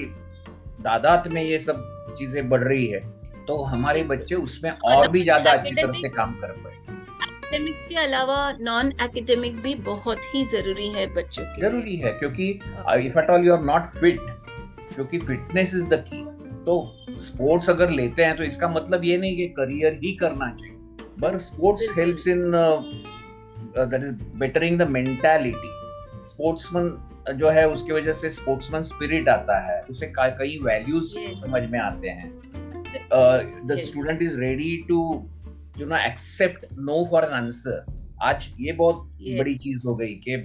दादात 0.83 1.29
में 1.29 1.43
ये 1.43 1.59
सब 1.59 2.15
चीज़ें 2.19 2.49
बढ़ 2.49 2.63
रही 2.63 2.87
है। 2.87 3.01
तो 3.49 3.63
हमारे 3.65 4.03
बच्चे 4.05 4.35
उसमें 4.37 4.71
और 4.71 5.09
भी 5.09 5.23
ज़्यादा 5.23 5.51
अच्छी 5.53 5.75
तरह 5.75 5.93
से 5.93 6.09
काम 6.11 6.35
कर 6.35 6.53
पाए। 6.53 6.73
एकेडमिक्स 7.47 7.85
के 7.85 7.97
अलावा 7.97 8.37
नॉन 8.61 8.93
एकेडमिक 9.03 9.57
भी 9.63 9.75
बहुत 9.87 10.21
ही 10.35 10.45
ज़रूरी 10.53 10.89
है 10.89 11.07
बच्चों 11.15 11.45
के 11.45 11.63
ज़रूरी 11.63 11.97
है 11.97 12.13
क्योंकि 12.13 12.49
if 12.51 13.19
at 13.19 13.31
all 13.31 13.47
you 13.47 13.55
are 13.55 13.63
not 13.65 13.87
fit 13.99 14.21
क्योंकि 14.95 15.19
फिटनेस 15.21 15.75
इज़ 15.75 15.89
द 15.89 16.05
की 16.09 16.25
तो 16.65 16.77
स्पोर्ट्स 17.23 17.71
अगर 17.71 17.91
लेते 17.91 18.25
हैं 18.25 18.37
तो 18.37 18.43
इसका 18.45 18.69
मतलब 18.69 19.05
ये 19.05 19.17
नहीं 19.19 19.37
कि 19.37 19.47
करियर 19.59 19.99
ही 20.05 20.13
करना 20.17 20.51
चाहिए 20.55 20.77
पर 21.23 21.39
sports 21.39 21.89
helps 21.99 22.29
in 22.29 22.51
that 22.51 24.03
is 24.03 24.13
bettering 24.39 24.79
the 24.79 24.89
mentality 24.91 25.73
sportsman 26.27 27.37
जो 27.39 27.51
है 27.51 27.69
उसकी 27.69 27.93
वजह 27.93 28.13
से 28.13 28.31
स्पोर्ट्समैन 28.31 28.83
स्पिरिट 28.83 29.29
आता 29.29 29.59
है 29.67 29.81
उसे 29.91 30.13
कई 30.19 30.59
वैल्यूज़ 30.63 31.15
समझ 31.41 31.63
में 31.71 31.79
आते 31.81 32.09
हैं। 32.09 32.33
The 32.95 33.77
student 33.81 34.23
is 34.23 34.37
ready 34.37 34.77
to 34.89 35.29
you 35.79 35.87
know 35.87 35.97
accept 35.97 36.67
no 36.79 37.05
for 37.11 37.25
an 37.25 37.31
answer 37.31 37.85
आज 38.23 38.49
ये 38.61 38.73
बहुत 38.73 39.09
yes. 39.23 39.39
बड़ी 39.39 39.55
चीज़ 39.55 39.83
हो 39.87 39.95
गई 39.97 40.15
कि 40.15 40.37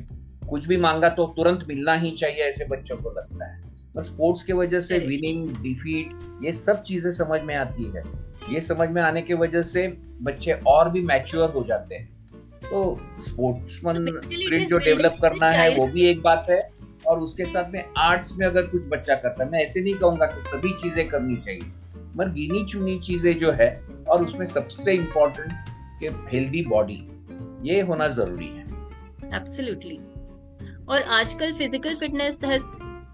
कुछ 0.50 0.68
भी 0.68 0.78
मांगा 0.78 1.10
तो 1.10 1.26
तुरंत 1.28 1.66
मिलना 1.68 1.94
ही 1.94 2.12
चाहिए 2.12 2.44
ऐसे 2.44 2.66
बच्चों 2.66 2.98
को 2.98 3.10
लगता 3.10 3.52
है। 3.52 3.62
पर 3.96 4.04
स्पोर्ट्स 4.04 4.44
के 4.44 4.54
वजह 4.54 4.80
से 4.80 4.98
विनिंग 5.00 5.50
डिफीट 5.64 6.44
ये 6.46 6.52
सब 6.54 6.82
चीज़ें 6.84 7.12
समझ 7.12 7.42
में 7.42 7.56
आती 7.56 7.84
है। 7.96 8.04
ये 8.52 8.62
समझ 8.62 8.90
में 8.90 9.02
आने 9.02 9.22
की 9.22 9.34
वजह 9.34 9.62
से 9.62 9.88
बच्चे 10.22 10.52
और 10.68 10.90
भी 10.90 11.02
मैच्योर 11.02 11.50
हो 11.50 11.64
जाते 11.64 11.96
हैं। 11.96 12.08
तो 12.62 13.00
स्पोर्ट्समैन 13.20 14.06
स्पिरिट 14.30 14.68
जो 14.70 14.78
डेवलप 14.78 15.18
करना 15.22 15.48
है 15.48 15.76
वो 15.76 15.88
भी 15.88 16.06
एक 16.06 16.22
बात 16.22 16.50
है। 16.50 16.62
और 17.08 17.20
उसके 17.20 17.46
साथ 17.46 17.72
में 17.72 17.84
आर्ट्स 17.98 18.34
में 18.38 18.46
अगर 18.48 18.66
कुछ 18.68 18.88
बच्चा 18.88 19.16
करता 19.16 19.44
है 19.44 19.50
मैं 19.52 19.60
ऐसे 19.60 19.82
नहीं 19.82 19.94
कहूँगा 19.94 20.26
कि 20.26 20.42
सभी 20.42 20.74
चीज़ें 20.74 21.08
करनी 21.08 21.36
चाहिए। 21.36 21.72
मगर 22.16 22.30
गिनी 22.32 22.64
चुनी 22.66 22.98
चीज़ें 23.00 23.38
जो 23.40 23.52
है 23.52 23.70
और 24.08 24.24
उसमें 24.24 24.46
सबसे 24.48 24.94
इम्पोर्टेंट 24.94 25.52
कि 26.00 26.10
हेल्दी 26.32 26.62
बॉडी 26.66 27.00
ये 27.64 27.80
होना 27.82 28.08
ज़रूरी 28.10 28.48
है। 28.48 28.68
एब्सोल्युटली 29.36 30.00
और 30.90 31.02
आजकल 31.14 31.54
physical 31.54 31.96
fitness 31.96 32.40
has 32.46 32.64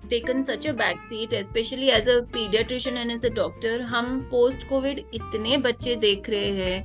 taken 0.10 0.42
such 0.44 0.68
a 0.68 0.72
back 0.74 1.02
seat 1.02 1.34
specially 1.46 1.88
as 1.90 2.10
a 2.10 2.20
paediatrician 2.34 2.98
and 2.98 3.12
as 3.12 3.26
a 3.26 3.30
doctor 3.36 3.82
हम 3.94 4.20
पोस्ट 4.32 4.68
कोविड 4.70 5.00
इतने 5.14 5.58
बच्चे 5.60 5.96
देख 5.96 6.30
रहे 6.30 6.52
हैं 6.54 6.84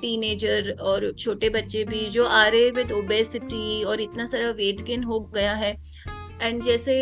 टीनेजर 0.00 0.70
हम्म। 0.70 0.86
और 0.88 1.10
छोटे 1.18 1.48
बच्चे 1.50 1.84
भी 1.84 2.06
जो 2.10 2.24
आ 2.26 2.46
रहे 2.46 2.70
विद 2.70 2.92
ओबेसिटी 2.92 3.82
और 3.84 4.00
इतना 4.00 4.26
सारा 4.26 4.50
वेट 4.58 4.82
गेन 4.82 5.04
हो 5.04 5.20
गया 5.34 5.54
है। 5.54 5.76
एंड 6.42 6.62
जैसे 6.62 6.94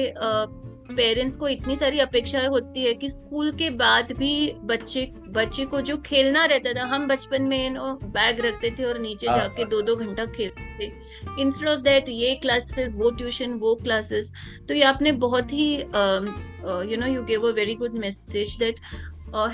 पेरेंट्स 0.90 1.36
को 1.36 1.48
इतनी 1.48 1.76
सारी 1.76 1.98
अपेक्षा 1.98 2.46
होती 2.46 2.84
है 2.84 2.92
कि 2.94 3.10
स्कूल 3.10 3.50
के 3.52 3.68
बाद 3.80 4.12
भी 4.12 4.32
बच्चे 4.64 5.04
बच्चे 5.30 5.64
को 5.64 5.80
जो 5.80 5.96
खेलना 5.96 6.44
रहता 6.44 6.72
था 6.74 6.86
हम 6.86 7.06
बचपन 7.08 7.42
में 7.42 7.70
नो 7.70 7.92
बैग 8.06 8.40
रखते 8.40 8.70
थे 8.78 8.84
और 8.84 8.98
नीचे 8.98 9.26
हाँ, 9.26 9.38
जाके 9.38 9.62
हाँ। 9.62 9.70
दो 9.70 9.80
दो 9.82 9.96
घंटा 9.96 10.26
खेलते 10.26 10.78
थे 10.78 11.42
इंस्टेड 11.42 11.68
ऑफ़ 11.68 11.80
दैट 11.80 12.08
ये 12.08 12.34
क्लासेस 12.34 12.96
वो 12.96 13.10
ट्यूशन 13.10 13.52
वो 13.58 13.74
क्लासेस 13.74 14.32
तो 14.68 14.74
ये 14.74 14.82
आपने 14.84 15.12
बहुत 15.18 15.52
ही 15.52 15.74
you 15.74 16.96
know 16.96 17.06
you 17.06 17.22
give 17.24 17.48
a 17.48 17.52
very 17.52 17.74
good 17.74 17.98
message 17.98 18.56
that 18.56 18.80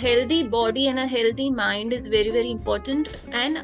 healthy 0.00 0.42
body 0.48 0.84
and 0.84 0.98
a 0.98 1.04
healthy 1.08 1.50
mind 1.50 1.92
is 1.92 2.10
very 2.10 2.30
very 2.30 2.48
important 2.48 3.08
and 3.34 3.58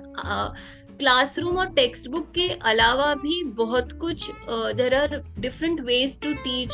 classroom 0.99 1.59
और 1.59 1.69
टेक्स्ट 1.75 2.09
बुक 2.11 2.31
के 2.31 2.49
अलावा 2.65 3.15
भी 3.15 3.43
बहुत 3.57 3.93
कुछ 4.01 4.31
there 4.77 4.95
are 4.95 5.23
different 5.39 5.81
ways 5.81 6.21
to 6.21 6.33
teach 6.35 6.73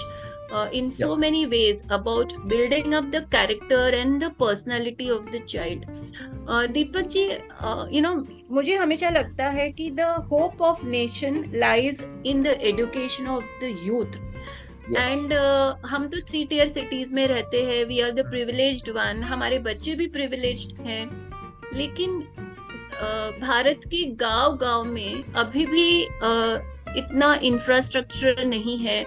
uh, 0.52 0.68
in 0.72 0.90
so 0.90 1.12
yeah. 1.12 1.20
many 1.20 1.46
ways 1.46 1.82
about 1.90 2.32
building 2.48 2.94
up 2.94 3.10
the 3.10 3.22
character 3.22 3.88
and 3.88 4.20
the 4.20 4.30
personality 4.30 5.08
of 5.08 5.30
the 5.32 5.40
child. 5.40 5.84
Uh, 6.46 6.66
deepak 6.66 7.08
ji 7.10 7.24
uh, 7.60 7.86
you 7.90 8.02
know 8.02 8.14
मुझे 8.50 8.74
हमेशा 8.76 9.08
लगता 9.10 9.48
है 9.50 9.70
कि 9.72 9.90
the 9.90 10.00
hope 10.30 10.62
of 10.62 10.84
nation 10.86 11.42
lies 11.54 12.04
in 12.26 12.42
the 12.42 12.58
education 12.70 13.26
of 13.28 13.44
the 13.62 13.74
youth 13.84 14.18
and 14.98 15.32
हम 15.90 16.06
तो 16.08 16.20
three 16.28 16.44
tier 16.50 16.68
cities 16.68 17.14
में 17.14 17.26
रहते 17.28 17.62
हैं 17.64 17.84
we 17.84 18.00
are 18.00 18.10
the 18.10 18.28
privileged 18.30 18.90
one 18.96 19.22
हमारे 19.32 19.58
बच्चे 19.66 19.94
भी 19.94 20.06
प्रिविलेज्ड 20.18 20.80
हैं 20.86 21.04
लेकिन 21.74 22.20
uh, 22.20 23.40
भारत 23.40 23.80
के 23.94 24.04
गाँव 24.24 24.56
गाँव 24.56 24.84
में 24.92 25.34
अभी 25.34 25.66
भी 25.66 25.90
uh, 26.04 26.58
इतना 26.96 27.34
इंफ्रास्ट्रक्चर 27.44 28.44
नहीं 28.46 28.76
है 28.78 29.04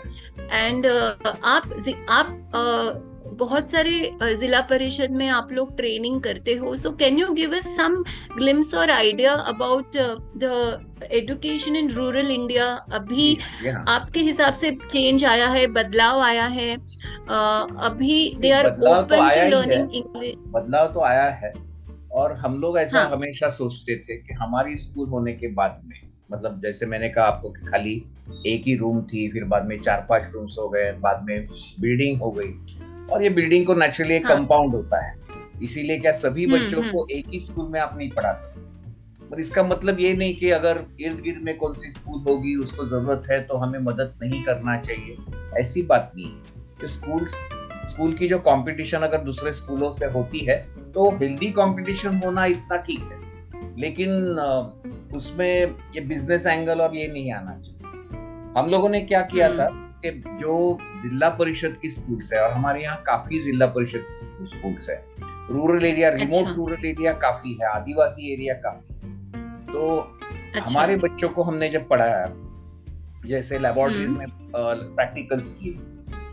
एंड 0.53 0.87
uh, 0.87 1.37
आप 1.43 1.71
आप 2.09 2.51
uh, 2.55 3.09
बहुत 3.39 3.71
सारे 3.71 4.35
जिला 4.39 4.61
परिषद 4.61 5.11
में 5.11 5.27
आप 5.29 5.51
लोग 5.51 5.75
ट्रेनिंग 5.77 6.21
करते 6.21 6.53
हो 6.53 6.75
so 6.75 6.91
can 6.91 7.17
you 7.19 7.27
give 7.33 7.55
us 7.55 7.75
some 7.77 8.03
glimpse 8.37 8.73
और 8.75 8.91
idea 8.91 9.33
about 9.33 9.97
the 10.37 11.09
education 11.11 11.75
in 11.75 11.89
rural 11.91 12.31
India 12.31 12.65
अभी 12.93 13.35
yeah. 13.35 13.89
आपके 13.89 14.19
हिसाब 14.19 14.53
से 14.53 14.71
चेंज 14.71 15.25
आया 15.25 15.47
है 15.47 15.65
बदलाव 15.67 16.21
आया 16.21 16.45
है 16.45 16.75
uh, 16.75 17.79
अभी 17.79 18.35
they 18.39 18.51
are 18.51 18.67
open 18.67 19.29
to 19.29 19.49
learning 19.49 19.95
English 19.95 20.35
बदलाव 20.37 20.93
तो 20.93 21.01
आया 21.01 21.29
है 21.43 21.53
और 22.11 22.33
हम 22.33 22.59
लोग 22.61 22.77
ऐसा 22.79 22.99
हाँ. 22.99 23.09
हमेशा 23.09 23.49
सोचते 23.49 23.95
थे 23.95 24.17
कि 24.17 24.33
हमारी 24.33 24.77
स्कूल 24.77 25.09
होने 25.09 25.33
के 25.33 25.47
बाद 25.53 25.81
में 25.85 26.08
मतलब 26.31 26.59
जैसे 26.61 26.85
मैंने 26.85 27.09
कहा 27.09 27.25
आपको 27.25 27.49
कि 27.49 27.65
खाली 27.65 27.93
एक 28.47 28.63
ही 28.65 28.75
रूम 28.75 29.01
थी 29.03 29.27
फिर 29.31 29.43
बाद 29.43 29.65
में 29.65 29.79
चार 29.81 30.05
पाँच 30.09 30.31
रूम्स 30.33 30.55
हो 30.59 30.67
गए 30.69 30.91
बाद 30.99 31.23
में 31.23 31.47
बिल्डिंग 31.79 32.19
हो 32.21 32.31
गई। 32.31 32.51
और 33.11 33.23
ये 33.23 33.29
बिल्डिंग 33.29 33.65
को 33.65 33.73
नेचुरली 33.73 34.15
एक 34.15 34.25
हाँ. 34.25 34.35
कंपाउंड 34.37 34.75
होता 34.75 35.05
है। 35.05 35.17
इसीलिए 35.63 35.99
क्या 35.99 36.11
सभी 36.11 36.45
हम्म, 36.45 36.59
बच्चों 36.59 36.81
हम्म। 36.81 36.91
को 36.91 37.07
एक 37.11 37.29
ही 37.29 37.39
स्कूल 37.39 37.69
में 37.69 37.79
आप 37.79 37.95
नहीं 37.97 38.09
पढ़ा 38.09 38.33
सकते। 38.33 38.67
पर 39.25 39.39
इसका 39.39 39.63
मतलब 39.63 39.99
ये 39.99 40.13
नहीं 40.13 40.35
कि 40.35 40.49
अगर 40.49 40.83
इर्द 40.99 41.19
गिर्द 41.21 41.43
में 41.43 41.57
कौन 41.57 41.73
सी 41.73 41.89
स्कूल 41.91 42.21
होगी 42.27 42.55
उसको 42.55 42.85
ज़रूरत 42.85 43.27
है 43.31 43.39
तो 43.41 43.57
हमें 43.57 43.79
मदद 43.79 44.13
नहीं 44.23 44.43
करना 44.43 44.77
चाहिए। 44.77 45.17
ऐसी 45.59 45.81
बात 45.83 46.11
नहीं 46.15 46.25
है 46.25 46.77
कि 46.81 46.87
स्कूल 46.87 47.25
स्कूल 47.25 48.13
की 48.13 48.27
जो 48.27 48.37
कंपटीशन 48.39 48.97
अगर 48.99 49.17
दूसरे 49.17 49.53
स्कूलों 49.53 49.91
से 49.91 50.05
होती 50.05 50.39
है 50.39 50.57
तो 50.93 51.09
हेल्दी 51.11 51.51
कंपटीशन 51.51 52.21
होना 52.25 52.45
इतना 52.45 52.77
ठीक 52.77 52.99
है। 53.01 53.18
लेकिन 53.79 55.11
उसमें 55.15 55.75
ये 55.95 56.01
बिज़नेस 56.03 56.45
एंगल 56.47 56.81
और 56.81 56.95
ये 56.95 57.07
नहीं 57.07 57.31
आना 57.33 57.59
चाहिए 57.59 57.79
हम 58.57 58.69
लोगों 58.69 58.89
ने 58.89 59.01
क्या 59.01 59.21
किया 59.23 59.49
था 59.57 59.65
हम्म। 59.65 59.87
कि 60.01 60.11
जो 60.39 60.77
जिला 61.01 61.29
परिषद 61.29 61.77
की 61.81 61.89
स्कूल 61.89 62.19
है 62.33 62.41
और 62.43 62.51
हमारे 62.51 62.81
यहाँ 62.83 63.01
काफ़ी 63.03 63.39
जिला 63.39 63.65
परिषद 63.67 64.05
की 64.09 64.47
स्कूल 64.47 64.75
है 64.89 65.03
rural 65.49 65.85
area 65.85 66.09
remote 66.09 66.55
rural 66.55 66.85
area 66.85 67.13
काफ़ी 67.19 67.53
है 67.53 67.67
आदिवासी 67.67 68.33
एरिया 68.33 68.53
काफ़ी 68.65 68.89
तो 69.65 69.97
अच्छा। 69.97 70.69
हमारे 70.69 70.95
बच्चों 70.97 71.29
को 71.29 71.43
हमने 71.43 71.69
जब 71.69 71.87
पढ़ाया 71.87 72.25
जैसे 73.25 73.59
लेबोरेटरीज 73.59 74.09
हम्म। 74.09 74.19
में 74.19 74.95
प्रैक्टिकल्स 74.95 75.51
किए 75.51 75.73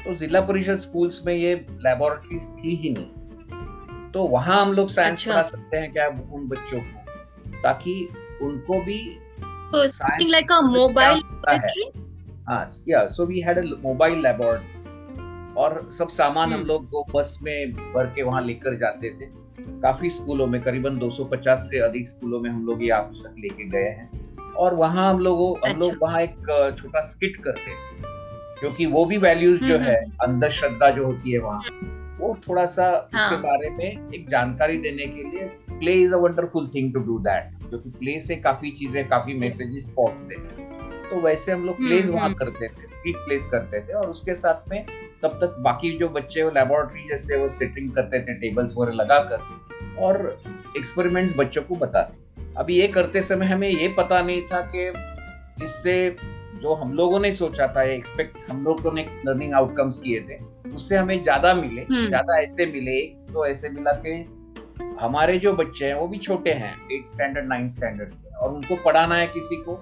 तो 0.05 0.15
जिला 0.17 0.41
परिषद 0.43 0.77
स्कूल्स 0.79 1.21
में 1.27 1.35
ये 1.35 1.55
लेबोरेटरीज 1.81 2.51
थी 2.55 2.75
ही 2.75 2.91
नहीं 2.91 4.11
तो 4.13 4.27
वहाँ 4.29 4.61
हम 4.61 4.73
लोग 4.73 4.89
साइंस 4.89 5.19
अच्छा। 5.19 5.31
पढ़ा 5.31 5.43
सकते 5.45 5.77
हैं 5.77 5.93
क्या 5.93 6.07
उन 6.09 6.47
बच्चों 6.49 6.81
को 6.81 6.96
ताकि 7.67 8.09
उनको 8.43 8.81
भी 8.81 9.19
लाइक 10.31 10.53
मोबाइल 10.53 11.23
हाँ। 12.49 12.67
या 12.89 13.07
so 13.07 13.27
we 13.27 13.41
had 13.41 13.59
mobile 13.83 14.19
laboratory 14.23 14.77
और 15.55 15.91
सब 15.99 16.09
सामान 16.09 16.53
हम 16.53 16.59
hmm. 16.59 16.69
लोग 16.69 16.89
को 16.89 17.07
बस 17.15 17.39
में 17.43 17.73
भर 17.73 18.07
के 18.07 18.23
वहाँ 18.23 18.43
लेकर 18.43 18.77
जाते 18.77 19.11
थे। 19.11 19.27
काफ़ी 19.83 20.11
स्कूलों 20.11 20.47
में 20.47 20.63
करीबन 20.63 20.99
250 20.99 21.57
से 21.57 21.79
अधिक 21.79 22.09
स्कूलों 22.09 22.41
में 22.41 22.51
हम 22.51 22.67
लोग 22.67 22.83
ये 22.83 22.91
आप 22.91 23.11
तक 23.15 23.35
लेके 23.39 23.65
गए 23.65 23.89
हैं। 23.91 24.37
और 24.53 24.75
वहाँ 24.75 25.11
हम 25.11 25.19
लोगों 25.19 25.71
हम 25.71 25.79
लोग 25.79 25.95
वहाँ 26.03 26.21
एक 26.21 26.75
छोटा 26.79 27.01
स्किट 27.01 27.37
करते 27.37 27.71
थे 27.71 28.03
क्योंकि 28.61 28.87
वो 28.87 29.05
भी 29.05 29.19
वैल्यूज़ 29.19 29.65
जो 29.65 29.75
hmm, 29.75 29.87
है 29.87 30.05
hmm, 30.05 30.17
अंधश्रद्धा 30.23 30.91
जो 30.91 31.07
होती 31.07 31.33
है 31.33 31.39
वहाँ 31.39 31.63
वो 32.21 32.39
थोड़ा 32.49 32.67
सा 32.67 33.11
हाँ. 33.15 33.31
उसके 33.31 33.43
बारे 33.43 33.71
में 33.71 34.13
एक 34.15 34.29
जानकारी 34.29 34.79
देने 34.79 35.07
के 35.07 35.23
लिए 35.23 35.45
play 35.79 35.93
is 35.93 36.15
a 36.15 36.17
wonderful 36.17 36.67
thing 36.67 36.95
to 36.95 37.01
do 37.01 37.19
that 37.19 37.56
क्योंकि 37.67 37.91
प्ले 37.91 38.21
से 38.21 38.37
काफ़ी 38.39 38.71
चीज़ें 38.73 39.07
काफ़ी 39.09 39.35
मैसेजेस 39.35 39.87
पहुँचते 39.97 40.35
हैं 40.35 40.75
तो 41.11 41.21
वैसे 41.21 41.53
हम 41.53 41.65
लोग 41.65 41.77
प्लेस 41.79 42.05
हम्म, 42.05 42.15
वहाँ 42.15 42.27
हम्म। 42.27 42.35
करते 42.35 42.69
थे 42.69 42.89
स्ट्रीट 42.89 43.17
प्लेस 43.17 43.47
करते 43.47 43.81
थे 43.81 43.93
और 43.93 44.11
उसके 44.11 44.35
साथ 44.35 44.69
में 44.69 44.85
तब 45.23 45.39
तक 45.41 45.57
बाकी 45.61 45.91
जो 45.99 46.09
बच्चे 46.09 46.43
वो 46.43 46.51
लेबोरेटरी 46.51 47.09
जैसे 47.09 47.37
वो 47.37 47.49
सिटिंग 47.49 47.91
करते 47.91 48.21
थे 48.21 48.35
टेबल्स 48.41 48.75
वगैरह 48.79 48.97
लगाकर 48.97 50.01
और 50.01 50.19
एक्सपेरिमेंट्स 50.77 51.35
बच्चों 51.37 51.63
को 51.63 51.77
बताते 51.77 52.25
अभी 52.57 52.77
ये 52.77 52.89
करते 52.89 53.23
समय 53.23 53.47
हमें 53.47 53.69
ये 53.69 53.89
पता 53.89 54.21
नहीं 54.23 54.43
था 54.43 54.61
कि 54.75 54.89
इससे 55.65 55.95
जो 56.63 56.75
हम 56.75 56.93
लोगों 56.93 57.19
ने 57.21 57.33
सोचा 57.33 57.67
था 57.67 57.83
एक्सपेक्ट 57.85 58.51
हम 58.51 58.63
लोगों 58.65 58.93
ने 58.93 59.07
लर्निंग 59.27 59.55
आउटकम्स 59.55 59.99
किए 59.99 60.21
थे 60.21 60.39
उससे 60.71 60.97
हमें 60.97 61.23
ज़्यादा 61.23 61.55
मिले 61.55 61.83
हम्म। 61.83 62.07
ज़्यादा 62.09 62.39
ऐसे 62.39 62.67
मिले 62.67 63.01
तो 63.33 63.47
ऐसे 63.47 63.69
मिला 63.69 63.93
कि 64.01 64.13
हमारे 65.01 65.39
जो 65.39 65.53
बच्चे 65.53 65.87
हैं 65.87 65.95
वो 65.95 66.09
भी 66.09 66.19
छोटे 66.19 66.53
हैं 66.53 66.89
एट 66.93 67.07
स्टैंडर्ड 67.07 67.49
नाइन्थ 67.49 67.71
स्टैंडर्ड 67.71 68.09
के 68.09 68.35
और 68.35 68.55
उनको 68.55 68.77
पढ़ाना 68.77 69.15
है 69.15 69.27
किसी 69.27 69.57
को 69.57 69.75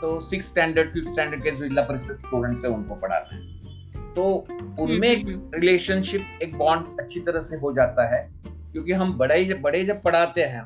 तो 0.00 0.20
सिक्स 0.20 0.48
स्टैंडर्ड 0.48 0.92
फिफ्थ 0.92 1.10
स्टैंडर्ड 1.10 1.42
के 1.42 1.50
जिला 1.50 1.82
परिषद 1.82 2.16
स्टूडेंट्स 2.16 2.64
है 2.64 2.70
उनको 2.70 2.94
पढ़ाना 2.94 3.36
है। 3.36 4.14
तो 4.14 4.46
उनमें 4.78 5.08
एक 5.08 5.50
रिलेशनशिप 5.54 6.20
हम्म, 6.20 6.32
हम्म। 6.32 6.42
एक 6.42 6.56
बॉन्ड 6.58 7.00
अच्छी 7.00 7.20
तरह 7.20 7.40
से 7.40 7.56
हो 7.56 7.72
जाता 7.72 8.14
है 8.14 8.32
क्योंकि 8.72 8.92
हम 8.92 9.12
बड़े 9.18 9.44
जब 9.44 9.60
बड़े 9.60 9.84
जब 9.84 10.02
पढ़ाते 10.02 10.42
हैं 10.42 10.64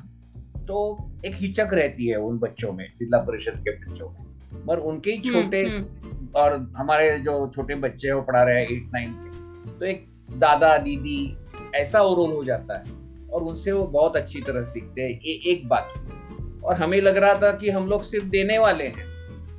तो 0.66 1.10
एक 1.26 1.34
हिचक 1.34 1.68
रहती 1.72 2.06
है 2.06 2.16
उन 2.16 2.38
बच्चों 2.38 2.72
में 2.72 2.86
जिला 2.98 3.18
परिषद 3.18 3.64
के 3.68 3.70
बच्चों 3.70 4.10
में। 4.10 4.66
पर 4.66 4.78
उनके 4.78 5.10
ही 5.10 5.18
छोटे 5.18 5.64
और 6.36 6.74
हमारे 6.76 7.18
जो 7.18 7.52
छोटे 7.54 7.74
बच्चे 7.74 8.08
हैं 8.08 8.14
वो 8.14 8.22
पढ़ा 8.22 8.42
रहे 8.42 8.54
हैं 8.54 8.68
एट 8.70 8.92
नाइन 8.92 9.12
के। 9.12 9.78
तो 9.78 9.84
एक 9.84 10.06
दादा 10.32 10.76
दीदी 10.76 11.36
ऐसा 11.74 11.98
रोल 11.98 12.32
हो 12.32 12.44
जाता 12.44 12.78
है। 12.78 13.05
और 13.36 13.42
उनसे 13.42 13.72
वो 13.72 13.84
बहुत 13.86 14.16
अच्छी 14.16 14.40
तरह 14.40 14.62
सीखते 14.64 15.02
हैं 15.02 15.20
ये 15.24 15.32
एक 15.52 15.68
बात। 15.68 15.92
और 16.64 16.76
हमें 16.76 17.00
लग 17.00 17.16
रहा 17.16 17.34
था 17.34 17.50
कि 17.56 17.70
हम 17.70 17.88
लोग 17.88 18.02
सिर्फ़ 18.02 18.24
देने 18.26 18.58
वाले 18.58 18.84
हैं 18.84 19.04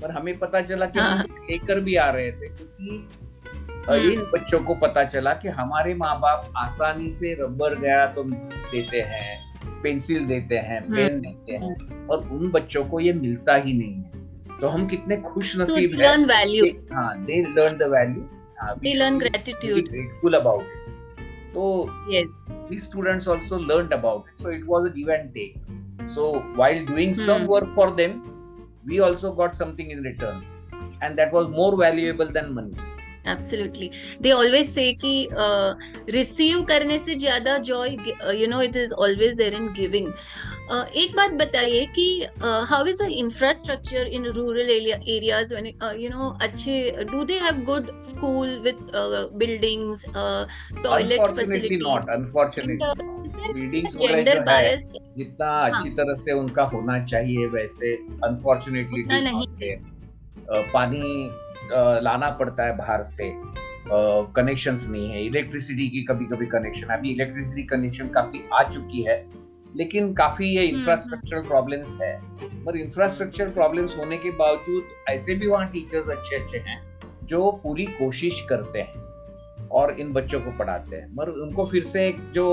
पर 0.01 0.11
हमें 0.11 0.37
पता 0.39 0.61
चला 0.61 0.85
कि 0.85 0.99
हाँ। 0.99 1.23
लेकर 1.23 1.79
भी 1.79 1.95
आ 1.95 2.09
रहे 2.09 2.31
थे 2.31 2.47
क्योंकि 2.47 4.13
इन 4.13 4.21
बच्चों 4.33 4.59
को 4.59 4.75
पता 4.75 5.03
चला 5.03 5.33
कि 5.33 5.47
हमारे 5.47 5.93
माँ 5.95 6.19
बाप 6.19 6.53
आसानी 6.57 7.11
से 7.11 7.33
रबर 7.39 7.77
गया 7.79 8.05
तो 8.05 8.23
देते 8.23 9.01
हैं 9.01 9.81
पेंसिल 9.83 10.25
देते 10.25 10.57
हैं 10.67 10.81
पेन 10.83 11.19
देते 11.21 11.55
हैं 11.55 12.07
और 12.07 12.27
उन 12.29 12.51
बच्चों 12.51 12.83
को 12.85 12.99
ये 12.99 13.13
मिलता 13.13 13.55
ही 13.55 13.73
नहीं 13.73 13.93
है। 13.93 14.59
तो 14.61 14.67
हम 14.67 14.87
कितने 14.87 15.17
खुश 15.17 15.57
नसीब 15.57 15.91
हैं 15.91 15.99
लर्न 15.99 16.25
वैल्यू 16.25 16.65
हाँ 16.93 17.11
they 17.25 17.41
learn 17.49 17.77
the 17.77 17.91
value 17.91 18.21
they 18.81 18.93
learn 18.93 19.17
gratitude 19.19 19.89
grateful 19.89 20.33
about 20.33 20.76
it 21.56 21.56
तो 21.56 21.64
yes 22.12 22.36
these 22.68 22.86
students 22.90 23.28
also 23.34 23.58
learned 23.72 23.96
about 23.98 24.30
it 24.32 24.44
so 24.44 24.54
it 24.58 24.64
was 24.74 24.88
a 24.90 24.94
give 24.94 25.10
and 25.16 25.34
take 25.34 25.58
so 26.14 26.30
while 26.60 26.84
doing 26.86 27.12
hmm. 27.14 27.26
some 27.26 27.46
work 27.56 27.74
for 27.74 27.90
them 28.00 28.16
we 28.86 29.02
also 29.08 29.32
got 29.42 29.60
something 29.64 29.92
in 29.96 30.02
return 30.02 30.42
and 31.02 31.22
that 31.22 31.32
was 31.32 31.52
more 31.60 31.76
valuable 31.84 32.34
than 32.38 32.56
money 32.60 32.88
absolutely 33.28 33.90
they 34.22 34.30
always 34.32 34.68
say 34.68 34.92
कि 35.04 35.28
receive 36.10 36.58
uh, 36.60 36.66
करने 36.68 36.98
से 36.98 37.14
ज्यादा 37.14 37.56
joy 37.68 37.96
you 38.40 38.46
know 38.48 38.62
it 38.62 38.76
is 38.76 38.92
always 38.92 39.34
there 39.36 39.54
in 39.54 39.72
giving 39.72 40.08
एक 40.67 41.15
बात 41.15 41.31
बताइए 41.31 41.85
कि 41.95 42.05
how 42.69 42.85
is 42.85 43.03
the 43.03 43.07
infrastructure 43.11 44.07
in 44.07 44.25
rural 44.35 44.69
areas 44.69 45.53
you 45.53 46.09
know 46.09 46.29
अच्छे 46.41 47.05
do 47.11 47.23
they 47.25 47.37
have 47.39 47.63
good 47.65 47.91
school 48.03 48.49
with 48.63 48.79
buildings 49.35 50.05
toilet 50.83 51.21
facilities 51.37 51.83
not 51.83 52.09
unfortunately 52.09 53.53
buildings 53.53 53.95
gender 53.97 54.39
bias 54.45 54.87
जितना 55.17 55.45
हाँ. 55.45 55.69
अच्छी 55.69 55.89
तरह 55.91 56.15
से 56.15 56.31
उनका 56.33 56.63
होना 56.73 57.03
चाहिए 57.05 57.47
वैसे 57.47 57.93
अनफॉर्चूनेटली 58.25 59.03
नहीं। 59.23 59.75
पानी 60.73 61.31
लाना 62.03 62.29
पड़ता 62.39 62.65
है 62.65 62.77
बाहर 62.77 63.03
से 63.05 63.29
कनेक्शंस 64.35 64.87
नहीं 64.89 65.09
है। 65.09 65.25
इलेक्ट्रिसिटी 65.25 65.89
की 65.89 66.01
कभी 66.03 66.25
कभी 66.25 66.45
कनेक्शन 66.47 66.87
अभी 66.93 67.11
इलेक्ट्रिसिटी 67.11 67.63
कनेक्शन 67.67 68.07
काफ़ी 68.15 68.43
आ 68.53 68.63
चुकी 68.69 69.01
है। 69.03 69.17
लेकिन 69.75 70.13
काफ़ी 70.13 70.47
ये 70.47 70.63
इंफ्रास्ट्रक्चरल 70.63 71.39
हम्म, 71.39 71.47
प्रॉब्लम्स 71.47 71.91
हम्म। 71.91 72.03
है 72.03 72.63
पर 72.65 72.77
इंफ्रास्ट्रक्चर 72.77 73.49
प्रॉब्लम्स 73.49 73.97
होने 73.97 74.17
के 74.17 74.31
बावजूद 74.31 74.87
ऐसे 75.09 75.35
भी 75.35 75.47
वहाँ 75.47 75.69
टीचर्स 75.71 76.09
अच्छे 76.09 76.35
अच्छे 76.35 76.57
हैं 76.57 76.81
जो 77.23 77.51
पूरी 77.63 77.85
कोशिश 77.99 78.45
करते 78.49 78.81
हैं 78.81 79.05
और 79.69 79.95
इन 79.99 80.13
बच्चों 80.13 80.39
को 80.41 80.51
पढ़ाते 80.51 80.95
हैं 80.95 81.07
मगर 81.11 81.31
उनको 81.41 81.65
फिर 81.65 81.83
से 81.83 82.07
एक 82.07 82.19
जो 82.31 82.45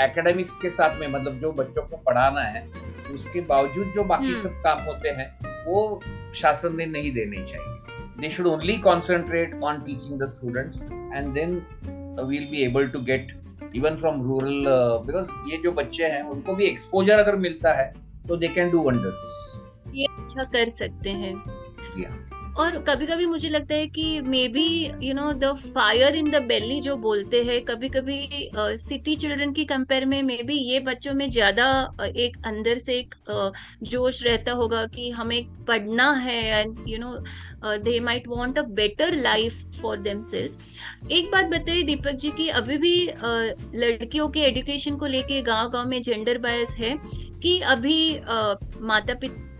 एकेडमिक्स 0.00 0.56
के 0.56 0.70
साथ 0.70 0.98
में 1.00 1.06
मतलब 1.08 1.38
जो 1.38 1.52
बच्चों 1.52 1.82
को 1.82 1.96
पढ़ाना 1.96 2.40
है 2.40 2.66
उसके 3.14 3.40
बावजूद 3.40 3.90
जो 3.94 4.04
बाकी 4.04 4.26
हम्म। 4.26 4.36
सब 4.36 4.60
काम 4.64 4.84
होते 4.84 5.08
हैं 5.08 5.30
वो 5.66 6.00
शासन 6.34 6.76
ने 6.76 6.86
नहीं 6.86 7.12
देने 7.12 7.44
चाहिए 7.46 7.72
they 8.18 8.30
should 8.30 8.46
only 8.46 8.76
concentrate 8.86 9.62
on 9.64 9.80
teaching 9.80 10.18
the 10.20 10.26
students 10.28 10.82
and 11.16 11.32
then 11.34 11.54
will 12.20 12.46
be 12.50 12.62
able 12.62 12.86
to 12.88 12.98
to 12.98 13.51
get 13.80 13.98
from 13.98 14.22
rural 14.22 14.66
rural 15.06 15.28
uh, 15.28 15.50
ये 15.50 15.56
जो 15.56 15.72
बच्चे 15.72 16.06
हैं 16.06 16.22
उनको 16.22 16.54
भी 16.54 16.64
एक्सपोजर 16.64 17.18
अगर 17.18 17.36
मिलता 17.36 17.72
है 17.72 17.92
तो 18.28 18.36
दे 18.36 18.48
कैन 18.48 18.70
डू 18.70 18.82
वंडर्स 18.82 19.62
ये 19.94 20.06
अच्छा 20.18 20.44
कर 20.44 20.70
सकते 20.70 21.10
हैं 21.10 21.34
yeah. 21.98 22.31
और 22.58 22.78
कभी 22.78 23.06
कभी 23.06 23.26
मुझे 23.26 23.48
लगता 23.48 23.74
है 23.74 23.86
कि 23.86 24.20
maybe 24.48 24.92
you 25.02 25.14
know 25.14 25.32
the 25.32 25.52
fire 25.76 26.16
in 26.16 26.30
the 26.30 26.36
belly 26.42 26.80
जो 26.80 26.96
बोलते 26.96 27.42
हैं 27.42 27.60
कभी 27.64 27.88
कभी 27.88 28.50
सिटी 28.56 29.14
चिल्ड्रन 29.16 29.52
की 29.52 29.64
कंपेयर 29.64 30.04
में 30.06 30.22
मे 30.22 30.36
बी 30.42 30.54
ये 30.54 30.80
बच्चों 30.80 31.14
में 31.14 31.30
ज़्यादा 31.30 31.92
एक 32.16 32.36
अंदर 32.46 32.78
से 32.78 32.98
एक 32.98 33.14
uh, 33.30 33.88
जोश 33.88 34.22
रहता 34.22 34.52
होगा 34.52 34.86
कि 34.86 35.10
हमें 35.10 35.64
पढ़ना 35.64 36.10
है 36.12 36.60
and 36.60 36.76
you 36.88 36.98
know 36.98 37.16
they 37.76 38.00
might 38.00 38.28
want 38.28 38.58
a 38.58 38.62
better 38.62 39.12
life 39.12 39.64
for 39.80 39.98
them 39.98 40.20
एक 41.12 41.30
बात 41.30 41.44
बताइए 41.44 41.82
दीपक 41.82 42.12
जी 42.12 42.30
की 42.30 42.48
अभी 42.48 42.78
भी 42.78 43.06
uh, 43.06 43.74
लड़कियों 43.74 44.28
के 44.28 44.40
एजुकेशन 44.40 44.96
को 44.96 45.06
लेके 45.06 45.42
गाँव 45.42 45.70
गाँव 45.70 45.88
में 45.88 46.02
जेंडर 46.02 46.38
बायस 46.38 46.70
है 46.70 46.98
कि 47.42 47.60
अभी 47.60 48.12
uh, 48.14 48.56
माता 48.80 49.14
पिता 49.14 49.51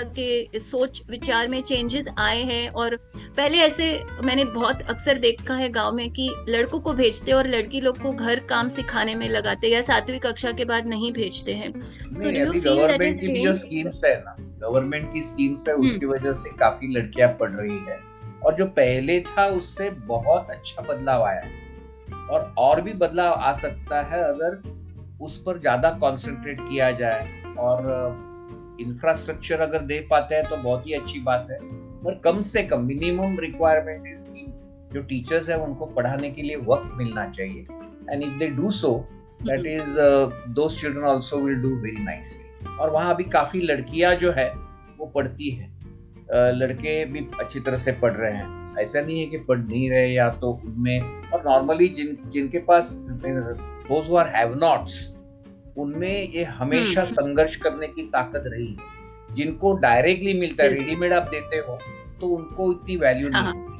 के 0.00 0.58
सोच 0.58 1.02
विचार 1.10 1.48
में 1.48 1.62
चेंजेस 1.62 2.08
आए 2.18 2.42
हैं 2.42 2.68
और 2.68 2.96
पहले 3.36 3.58
ऐसे 3.58 4.04
मैंने 4.24 4.44
बहुत 4.44 4.82
अक्सर 4.82 5.18
देखा 5.18 5.54
है 5.54 5.68
गाँव 5.68 5.92
में 5.92 6.10
कि 6.10 6.28
लड़कों 6.48 6.80
को 6.80 6.92
भेजते 6.92 7.32
और 7.32 7.46
लड़की 7.46 7.80
लोग 7.80 7.98
को 7.98 8.12
घर 8.12 8.40
काम 8.40 8.68
सिखाने 8.68 9.14
में 9.14 9.28
लगाते 9.28 9.68
या 9.68 9.82
सातवीं 9.82 10.18
कक्षा 10.18 10.52
के 10.52 10.64
बाद 10.64 10.86
नहीं 10.86 11.12
भेजते 11.12 11.54
हैं। 11.54 11.72
गवर्नमेंट 11.72 13.20
की 13.20 13.42
जो 13.42 13.54
स्कीम्स 13.54 14.04
है 14.04 14.16
ना 14.20 14.36
गवर्नमेंट 14.40 15.12
की 15.12 15.22
स्कीम्स 15.22 15.68
है 15.68 15.74
उसकी 15.74 16.06
हम्म। 16.06 16.14
वजह 16.14 16.32
से 16.32 16.50
काफ़ी 16.50 16.88
लड़कियाँ 16.88 17.28
पढ़ 17.28 17.50
रही 17.50 17.78
है। 17.78 17.98
और 18.46 18.54
जो 18.54 18.66
पहले 18.66 19.20
था 19.20 19.46
उससे 19.46 19.90
बहुत 19.90 20.50
अच्छा 20.50 20.82
बदलाव 20.82 21.22
आया 21.22 21.40
है। 21.40 21.62
और 22.30 22.54
और 22.58 22.80
भी 22.80 22.92
बदलाव 22.92 23.32
आ 23.32 23.52
सकता 23.52 24.02
है 24.02 24.22
अगर 24.22 24.62
उस 25.20 25.42
पर 25.42 25.58
ज़्यादा 25.58 25.90
कंसंट्रेट 25.90 26.60
किया 26.60 26.90
जाए। 26.90 27.54
और 27.58 27.82
इंफ्रास्ट्रक्चर 28.80 29.60
अगर 29.60 29.78
दे 29.78 30.06
पाते 30.10 30.34
हैं 30.34 30.48
तो 30.48 30.56
बहुत 30.56 30.86
ही 30.86 30.92
अच्छी 30.92 31.20
बात 31.20 31.48
है। 31.50 31.58
पर 32.04 32.14
कम 32.14 32.40
से 32.40 32.62
कम 32.62 32.84
मिनिमम 32.84 33.38
रिक्वायरमेंट 33.40 34.06
इसकी 34.14 34.46
जो 34.94 35.02
टीचर्स 35.02 35.48
है 35.48 35.58
उनको 35.58 35.86
पढ़ाने 35.86 36.30
के 36.30 36.42
लिए 36.42 36.56
वक्त 36.56 36.92
मिलना 36.94 37.28
चाहिए। 37.30 37.66
And 38.10 38.22
if 38.22 38.38
they 38.38 38.48
do 38.48 38.70
so 38.70 39.08
that 39.42 39.66
is 39.66 39.98
those 40.54 40.80
children 40.80 41.04
also 41.04 41.38
will 41.38 41.54
do 41.54 41.76
very 41.76 42.04
nicely 42.04 42.76
और 42.80 42.90
वहाँ 42.90 43.14
अभी 43.14 43.24
काफ़ी 43.24 43.60
लड़कियाँ 43.60 44.14
जो 44.14 44.32
है 44.32 44.52
वो 44.98 45.06
पढ़ती 45.06 45.50
है। 45.50 45.68
uh, 45.68 46.50
लड़के 46.54 47.04
भी 47.04 47.26
अच्छी 47.40 47.60
तरह 47.60 47.76
से 47.76 47.92
पढ़ 47.92 48.12
रहे 48.12 48.32
हैं। 48.32 48.76
ऐसा 48.78 49.00
नहीं 49.00 49.20
है 49.20 49.26
कि 49.26 49.38
पढ़ 49.38 49.58
नहीं 49.58 49.90
रहे 49.90 50.06
या 50.08 50.28
तो 50.28 50.50
उनमें 50.66 51.30
और 51.30 51.42
नॉर्मली 51.46 51.88
जिन 51.88 52.16
जिनके 52.26 52.58
पास 52.58 52.94
दोज 53.00 54.10
आर 54.14 54.28
हैव 54.28 54.54
नॉट्स 54.54 55.13
उनमें 55.76 56.32
ये 56.32 56.44
हमेशा 56.44 57.00
हम्म। 57.00 57.12
संघर्ष 57.12 57.56
करने 57.56 57.86
की 57.86 58.02
ताकत 58.02 58.42
रही 58.46 58.66
है। 58.66 58.92
जिनको 59.34 59.72
डायरेक्टली 59.76 60.34
मिलता 60.34 60.64
है 60.64 60.70
रेडीमेड 60.70 61.12
आप 61.12 61.22
देते 61.22 61.56
हो 61.56 61.78
तो 62.20 62.26
उनको 62.26 62.72
इतनी 62.72 62.96
वैल्यू 62.96 63.28
नहीं 63.28 63.42
हाँ। 63.42 63.78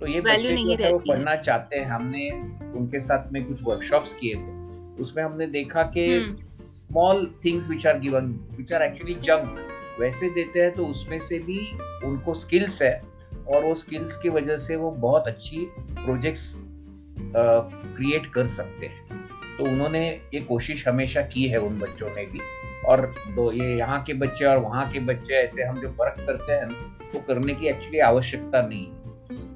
तो 0.00 0.06
ये 0.06 0.20
बच्चे 0.20 0.56
जो 0.56 0.84
है 0.84 0.92
वो 0.92 0.98
पढ़ना 0.98 1.36
चाहते 1.36 1.76
हैं। 1.76 1.86
हमने 1.86 2.30
उनके 2.78 3.00
साथ 3.00 3.32
में 3.32 3.44
कुछ 3.44 3.62
वर्कशॉप्स 3.62 4.14
किए 4.14 4.34
थे। 4.34 5.02
उसमें 5.02 5.24
हमने 5.24 5.46
देखा 5.46 5.82
कि 5.82 6.36
small 6.62 7.26
things 7.44 7.68
which 7.70 7.86
are 7.86 7.98
given 7.98 8.26
which 8.56 8.72
are 8.72 8.82
actually 8.82 9.14
junk 9.14 9.66
वैसे 10.00 10.30
देते 10.30 10.60
हैं 10.60 10.74
तो 10.74 10.86
उसमें 10.86 11.18
से 11.20 11.38
भी 11.38 11.58
उनको 12.04 12.34
स्किल्स 12.34 12.82
है 12.82 13.02
और 13.48 13.64
वो 13.64 13.74
स्किल्स 13.74 14.16
की 14.16 14.28
वजह 14.28 14.56
से 14.56 14.76
वो 14.76 14.90
बहुत 14.90 15.28
अच्छी 15.28 15.66
प्रोजेक्ट्स 15.78 16.54
क्रिएट 17.36 18.26
कर 18.26 18.46
सकते 18.46 18.86
हैं। 18.86 19.25
तो 19.58 19.64
उन्होंने 19.64 20.08
ये 20.34 20.40
कोशिश 20.42 20.86
हमेशा 20.88 21.22
की 21.24 21.46
है 21.48 21.58
उन 21.58 21.78
बच्चों 21.78 22.08
ने 22.08 22.24
भी। 22.26 22.40
और 22.86 23.00
दो, 23.28 23.50
ये 23.52 23.76
यहाँ 23.76 24.02
के 24.02 24.14
बच्चे 24.14 24.44
और 24.44 24.58
वहाँ 24.58 24.88
के 24.90 25.00
बच्चे, 25.00 25.34
ऐसे 25.34 25.62
हम 25.62 25.80
जो 25.80 25.88
फ़र्क 25.90 26.24
करते 26.26 26.52
हैं 26.52 26.66
वो 26.66 27.12
तो 27.12 27.20
करने 27.24 27.54
की 27.54 27.66
एक्चुअली 27.66 27.98
आवश्यकता 28.00 28.60
नहीं 28.62 28.86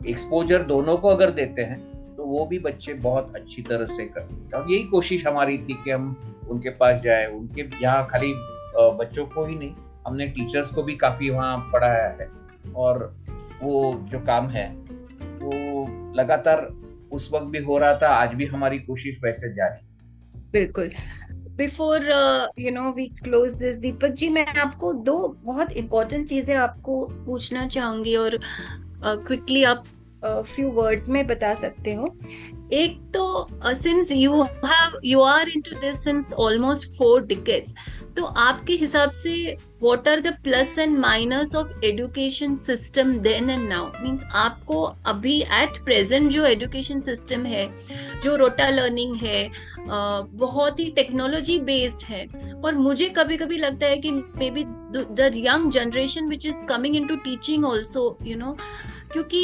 एक्सपोजर 0.06 0.62
दोनों 0.64 0.96
को 0.96 1.08
अगर 1.08 1.30
देते 1.30 1.62
हैं 1.62 1.78
तो 2.16 2.24
वो 2.26 2.44
भी 2.46 2.58
बच्चे 2.58 2.94
बहुत 2.94 3.32
अच्छी 3.36 3.62
तरह 3.62 3.86
से 3.86 4.04
कर 4.06 4.22
सकते 4.22 4.56
हैं। 4.56 4.62
और 4.62 4.70
यही 4.72 4.82
कोशिश 4.84 5.26
हमारी 5.26 5.58
थी 5.58 5.74
कि 5.74 5.90
हम 5.90 6.16
उनके 6.50 6.70
पास 6.70 7.00
जाए, 7.00 7.26
उनके 7.26 7.62
यहाँ 7.82 8.06
खाली 8.06 8.32
बच्चों 8.76 9.24
को 9.26 9.44
ही 9.44 9.54
नहीं, 9.54 9.74
हमने 10.06 10.26
टीचर्स 10.28 10.70
को 10.70 10.82
भी 10.82 10.96
काफ़ी 10.96 11.30
वहाँ 11.30 11.56
पढ़ाया 11.72 12.08
है। 12.10 12.28
और 12.76 13.14
वो 13.62 13.94
जो 14.04 14.18
काम 14.20 14.48
है, 14.48 14.66
वो 15.40 15.86
लगातार 16.16 16.66
उस 17.12 17.30
वक्त 17.32 17.46
भी 17.46 17.58
हो 17.58 17.78
रहा 17.78 17.94
था, 17.94 18.08
आज 18.08 18.34
भी 18.34 18.46
हमारी 18.46 18.78
कोशिश 18.80 19.20
वैसे 19.24 19.52
जारी 19.54 19.86
बिल्कुल। 20.52 20.90
Before 21.56 22.04
you 22.58 22.70
know 22.70 22.90
we 22.92 23.06
close 23.22 23.54
this 23.54 23.76
Deepak 23.76 24.12
ji 24.18 24.28
मैं 24.28 24.46
आपको 24.58 24.92
दो 25.08 25.16
बहुत 25.44 25.72
इंपॉर्टेंट 25.72 26.28
चीज़ें 26.28 26.54
आपको 26.56 27.04
पूछना 27.26 27.66
चाहूँगी 27.68 28.14
और 28.16 28.38
क्विकली 29.04 29.62
uh, 29.62 29.68
आप 29.68 29.84
फ्यू 30.24 30.70
वर्ड्स 30.70 31.08
में 31.08 31.26
बता 31.26 31.54
सकते 31.54 31.92
हो। 31.94 32.06
एक 32.72 32.98
तो 33.14 33.48
since 33.74 34.12
you 34.12 34.42
have 34.42 34.98
you 35.04 35.20
are 35.20 35.48
into 35.48 35.76
this 35.80 36.02
since 36.04 36.32
almost 36.38 36.88
four 36.98 37.24
decades 37.26 37.74
तो 38.16 38.24
आपके 38.24 38.72
हिसाब 38.72 39.10
से 39.10 39.34
what 39.82 40.08
are 40.08 40.20
the 40.20 40.32
plus 40.44 40.78
and 40.78 40.98
minus 40.98 41.54
of 41.56 41.84
education 41.84 42.54
system 42.66 43.16
then 43.18 43.50
and 43.50 43.68
now 43.68 43.90
means 44.02 44.24
आपको 44.34 44.82
अभी 45.06 45.40
एट 45.40 45.84
प्रेजेंट 45.84 46.30
जो 46.32 46.44
एजुकेशन 46.46 47.00
सिस्टम 47.00 47.46
है 47.46 47.68
जो 48.22 48.36
रोटा 48.36 48.68
लर्निंग 48.68 49.16
है 49.16 49.48
uh, 49.48 49.54
बहुत 49.88 50.80
ही 50.80 50.90
टेक्नोलॉजी 50.96 51.58
बेस्ड 51.60 52.06
है। 52.08 52.26
और 52.64 52.74
मुझे 52.76 53.08
कभी 53.16 53.36
कभी 53.36 53.56
लगता 53.58 53.86
है 53.86 53.96
कि 53.96 54.10
maybe 54.50 54.64
the 54.66 55.30
young 55.36 55.70
generation 55.72 56.28
which 56.28 56.46
is 56.46 56.64
coming 56.64 56.96
into 57.06 57.16
teaching 57.24 57.64
also 57.64 58.16
you 58.22 58.36
know 58.36 58.56
क्योंकि 59.12 59.40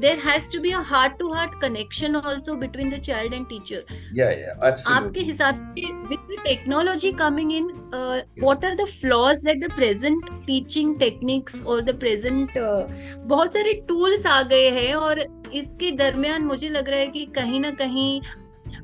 there 0.00 0.18
has 0.24 0.50
to 0.52 0.60
be 0.60 0.70
a 0.70 0.80
heart 0.86 1.18
to 1.18 1.32
heart 1.32 1.60
connection 1.60 2.16
also 2.16 2.54
between 2.54 2.90
the 2.90 2.98
child 3.00 3.34
and 3.34 3.46
teacher 3.48 4.82
आपके 4.88 5.20
हिसाब 5.20 5.54
से 5.54 5.92
with 6.08 6.36
technology 6.44 7.12
coming 7.12 7.52
in 7.52 7.66
what 7.94 8.64
are 8.64 8.74
the 8.74 8.84
flaws 8.90 9.44
that 9.44 9.64
the 9.64 9.72
present 9.72 10.30
teaching 10.46 10.98
techniques 10.98 11.62
और 11.62 11.82
the 11.82 11.98
present 12.00 12.58
बहुत 12.58 13.54
सारे 13.54 13.72
tools 13.88 14.26
आ 14.26 14.40
गए 14.52 14.68
हैं 14.70 14.94
और 14.94 15.24
इसके 15.54 15.90
दरमियान 15.92 16.44
मुझे 16.44 16.68
लग 16.68 16.88
रहा 16.88 17.00
है 17.00 17.06
कि 17.06 17.24
कहीं 17.34 17.60
ना 17.60 17.70
कहीं 17.70 18.20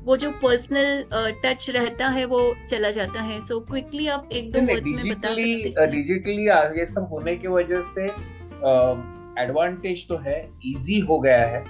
वो 0.09 0.15
जो 0.17 0.29
पर्सनल 0.43 1.03
टच 1.43 1.65
uh, 1.65 1.73
रहता 1.75 2.07
है 2.07 2.25
वो 2.25 2.39
चला 2.69 2.89
जाता 2.91 3.21
है। 3.21 3.39
सो 3.41 3.55
so, 3.55 3.67
क्विकली 3.67 4.07
आप 4.07 4.29
एक 4.33 4.51
दो 4.51 4.61
वर्ड्स 4.61 4.91
में 4.93 5.03
बता 5.09 5.29
सकते 5.29 5.85
डिजिटली 5.91 6.45
ये 6.79 6.85
सब 6.85 7.07
होने 7.11 7.35
की 7.35 7.47
वजह 7.47 7.81
से 7.89 8.07
uh, 8.07 8.95
एडवांटेज 9.39 10.07
तो 10.07 10.17
है 10.17 10.37
इजी 10.65 10.99
हो 10.99 11.19
गया 11.19 11.45
है। 11.47 11.63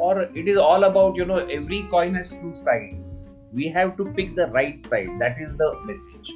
और 0.00 0.22
it 0.36 0.48
is 0.48 0.58
all 0.58 0.82
about 0.82 1.18
you 1.18 1.24
know 1.24 1.38
every 1.50 1.80
coin 1.90 2.16
has 2.16 2.34
two 2.40 2.52
sides 2.56 3.06
we 3.54 3.68
have 3.76 3.90
to 3.98 4.04
pick 4.18 4.34
the 4.34 4.50
right 4.54 4.80
side 4.80 5.10
that 5.18 5.38
is 5.42 5.56
the 5.62 5.72
message 5.86 6.32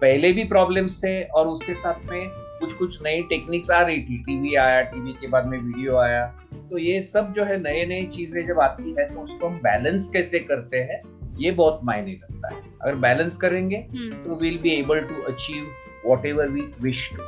पहले 0.00 0.32
भी 0.32 0.44
प्रॉब्लम्स 0.44 0.98
थे 1.04 1.22
और 1.22 1.46
उसके 1.46 1.74
साथ 1.74 2.10
में 2.10 2.28
कुछ 2.30 2.72
कुछ 2.74 3.02
नई 3.02 3.22
टेक्निक्स 3.30 3.70
आ 3.70 3.80
रही 3.82 4.00
थी। 4.02 4.18
टीवी 4.24 4.54
आया 4.56 4.82
टीवी 4.92 5.12
के 5.12 5.28
बाद 5.28 5.46
में 5.46 5.58
वीडियो 5.58 5.96
आया। 5.96 6.26
तो 6.70 6.78
ये 6.78 7.00
सब 7.02 7.32
जो 7.32 7.44
है 7.44 7.60
नए 7.62 7.84
नए 7.86 8.04
चीज़ें 8.06 8.46
जब 8.46 8.60
आती 8.60 8.94
है 8.98 9.08
तो 9.14 9.20
उसको 9.20 9.46
हम 9.46 9.58
बैलेंस 9.58 10.08
कैसे 10.08 10.38
करते 10.38 10.76
हैं 10.82 11.02
ये 11.38 11.50
बहुत 11.50 11.80
मायने 11.84 12.12
रखता 12.12 12.48
है। 12.48 12.62
अगर 12.82 12.94
बैलेंस 12.94 13.36
करेंगे 13.36 13.76
हम्म। 13.76 14.22
तो 14.24 14.36
will 14.36 14.58
be 14.58 14.70
able 14.70 15.00
to 15.00 15.22
achieve 15.22 15.70
whatever 16.26 16.48
we 16.48 16.60
wish 16.80 17.10
to 17.16 17.22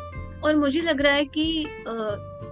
और 0.47 0.57
मुझे 0.57 0.81
लग 0.81 1.01
रहा 1.01 1.13
है 1.13 1.25
कि 1.25 1.65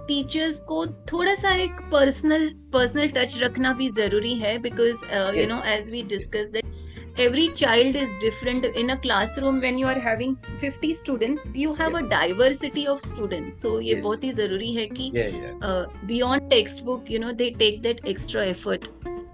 टीचर्स 0.07 0.59
को 0.59 0.85
थोड़ा 1.11 1.35
सा 1.35 1.53
एक 1.55 1.81
पर्सनल 1.91 2.49
पर्सनल 2.73 3.07
टच 3.07 3.39
रखना 3.43 3.73
भी 3.73 3.89
ज़रूरी 3.89 4.33
है 4.33 4.57
because 4.57 5.05
you 5.37 5.47
know 5.47 5.61
as 5.65 5.89
we 5.89 6.03
discuss 6.07 6.51
that 6.51 6.78
every 7.18 7.48
child 7.48 7.96
is 7.96 8.08
different 8.20 8.64
in 8.64 8.90
a 8.90 8.96
classroom 8.96 9.60
when 9.60 9.78
you 9.78 9.86
are 9.86 9.98
having 9.98 10.36
50 10.58 10.94
students 10.94 11.42
you 11.54 11.74
have 11.74 11.92
yeah. 11.92 12.00
a 12.00 12.08
diversity 12.08 12.86
of 12.86 13.00
students 13.00 13.60
so 13.60 13.78
ये 13.80 13.94
yes. 13.94 14.02
बहुत 14.04 14.24
ही 14.24 14.32
जरूरी 14.42 14.72
है 14.74 14.86
कि 14.98 15.10
yeah, 15.14 15.28
yeah. 15.42 15.68
Uh, 15.68 15.86
beyond 16.06 16.50
textbook 16.50 17.10
you 17.10 17.20
know 17.24 17.32
they 17.32 17.50
take 17.64 17.82
that 17.82 18.00
extra 18.14 18.46
effort 18.46 18.88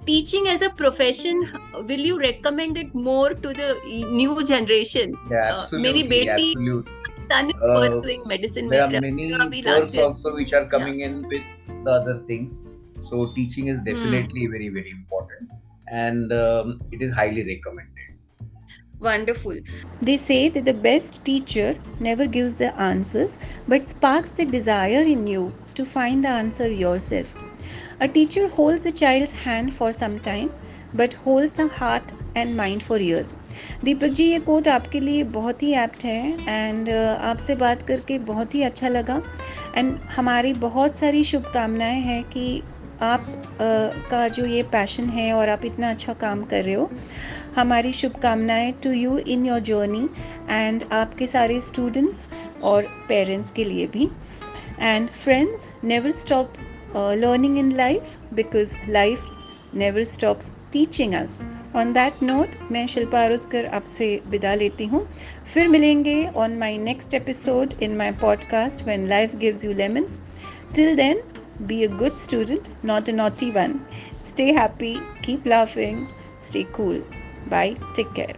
teaching 0.07 0.49
as 0.49 0.63
a 0.63 0.71
profession 0.71 1.43
will 1.89 2.07
you 2.11 2.19
recommend 2.19 2.79
it 2.79 2.95
more 2.95 3.31
to 3.47 3.53
the 3.61 3.75
new 4.21 4.43
generation 4.45 5.17
yeah, 5.31 5.57
absolutely, 5.57 5.79
uh, 5.79 5.93
मेरी 5.93 6.09
बेटी 6.09 6.51
absolutely. 6.51 7.01
son 7.31 7.51
is 7.51 7.63
uh, 7.63 7.75
pursuing 7.75 8.27
medicine. 8.27 8.69
There 8.69 8.85
are 8.85 9.01
many 9.01 9.63
courses 9.63 9.99
also 9.99 10.35
which 10.35 10.53
are 10.53 10.67
coming 10.67 11.01
yeah. 11.01 11.07
in 11.07 11.29
with 11.29 11.43
the 11.85 11.91
other 11.91 12.17
things. 12.31 12.63
So 13.01 13.33
teaching 13.35 13.69
is 13.69 13.81
definitely 13.81 14.47
hmm. 14.47 14.53
very 14.53 14.69
very 14.69 14.91
important, 14.91 15.51
and 15.89 16.33
um, 16.33 16.79
it 16.93 17.03
is 17.03 17.13
highly 17.13 17.45
recommended. 17.45 17.91
Wonderful. 19.01 19.57
They 20.03 20.17
say 20.19 20.49
that 20.51 20.65
the 20.65 20.75
best 20.75 21.25
teacher 21.25 21.79
never 21.99 22.27
gives 22.27 22.55
the 22.55 22.75
answers 22.79 23.37
but 23.67 23.89
sparks 23.89 24.31
the 24.31 24.45
desire 24.45 25.03
in 25.03 25.27
you 25.27 25.53
to 25.75 25.85
find 25.85 26.25
the 26.25 26.29
answer 26.29 26.71
yourself. 26.71 27.35
A 28.01 28.09
teacher 28.09 28.49
holds 28.49 28.85
a 28.87 28.93
child's 28.93 29.33
hand 29.33 29.75
for 29.75 29.93
some 29.93 30.19
time 30.21 30.53
but 30.93 31.15
holds 31.15 31.55
the 31.55 31.69
heart 31.69 32.13
and 32.35 32.57
mind 32.57 32.83
for 32.83 32.99
years. 32.99 33.35
Deepak 33.85 34.13
ji 34.17 34.25
ये 34.25 34.39
coat 34.41 34.69
आपके 34.69 35.01
लिए 35.01 35.23
बहुत 35.37 35.63
ही 35.63 35.73
apt 35.75 36.05
है 36.05 36.49
and 36.49 36.89
uh, 36.89 37.21
आपसे 37.31 37.55
बात 37.63 37.83
करके 37.89 38.19
बहुत 38.31 38.55
ही 38.55 38.63
अच्छा 38.63 38.89
लगा 38.89 39.21
एंड 39.77 39.99
हमारी 40.17 40.53
बहुत 40.67 40.99
सारी 40.99 41.25
शुभकामनाएं 41.25 42.01
हैं 42.01 42.23
कि 42.25 42.63
आप 43.02 43.26
uh, 43.26 44.10
का 44.10 44.28
जो 44.28 44.46
ये 44.46 44.64
पैशन 44.64 45.06
है 45.10 45.34
और 45.34 45.50
आप 45.50 45.66
इतना 45.66 45.90
अच्छा 45.90 46.14
काम 46.14 46.44
कर 46.44 46.64
रहे 46.64 46.74
हो 46.74 46.90
हमारी 47.56 47.94
शुभकामनाएँ 47.94 48.72
to 48.84 48.92
you 48.92 49.18
in 49.18 49.46
your 49.46 49.60
journey 49.60 50.10
and 50.50 50.84
आपके 50.92 51.28
सारे 51.28 51.60
स्टूडेंट्स 51.60 52.28
और 52.64 52.84
पेरेंट्स 53.10 53.52
के 53.52 53.64
लिए 53.64 53.88
भी. 53.88 54.10
And 54.80 55.10
friends 55.10 55.68
never 55.84 56.12
stop 56.12 56.54
learning 56.96 57.58
in 57.58 57.72
life 57.72 58.18
because 58.34 58.76
life 58.90 59.20
never 59.74 60.04
stops 60.04 60.52
teaching 60.74 61.14
us 61.14 61.40
on 61.76 61.94
that 61.94 62.24
note 62.24 62.72
मैं 62.72 62.88
शिल्पा 62.88 63.24
अरुस्कर 63.24 63.66
आपसे 63.66 64.22
विदा 64.28 64.56
लेती 64.56 64.86
हूँ। 64.86 65.08
फिर 65.54 65.68
मिलेंगे 65.68 66.28
on 66.36 66.58
my 66.58 66.78
next 66.78 67.14
episode 67.14 67.74
in 67.84 67.96
my 67.98 68.12
podcast 68.12 68.86
when 68.88 69.08
life 69.08 69.36
gives 69.36 69.66
you 69.66 69.74
lemons 69.74 70.20
till 70.76 70.96
then 70.96 71.22
be 71.66 71.84
a 71.84 71.88
good 71.88 72.18
student, 72.18 72.70
not 72.84 73.08
a 73.08 73.14
naughty 73.14 73.52
one. 73.52 73.86
Stay 74.24 74.54
happy, 74.54 75.00
keep 75.22 75.46
laughing, 75.46 76.08
stay 76.42 76.68
cool. 76.74 77.02
Bye, 77.48 77.78
take 77.94 78.14
care. 78.14 78.36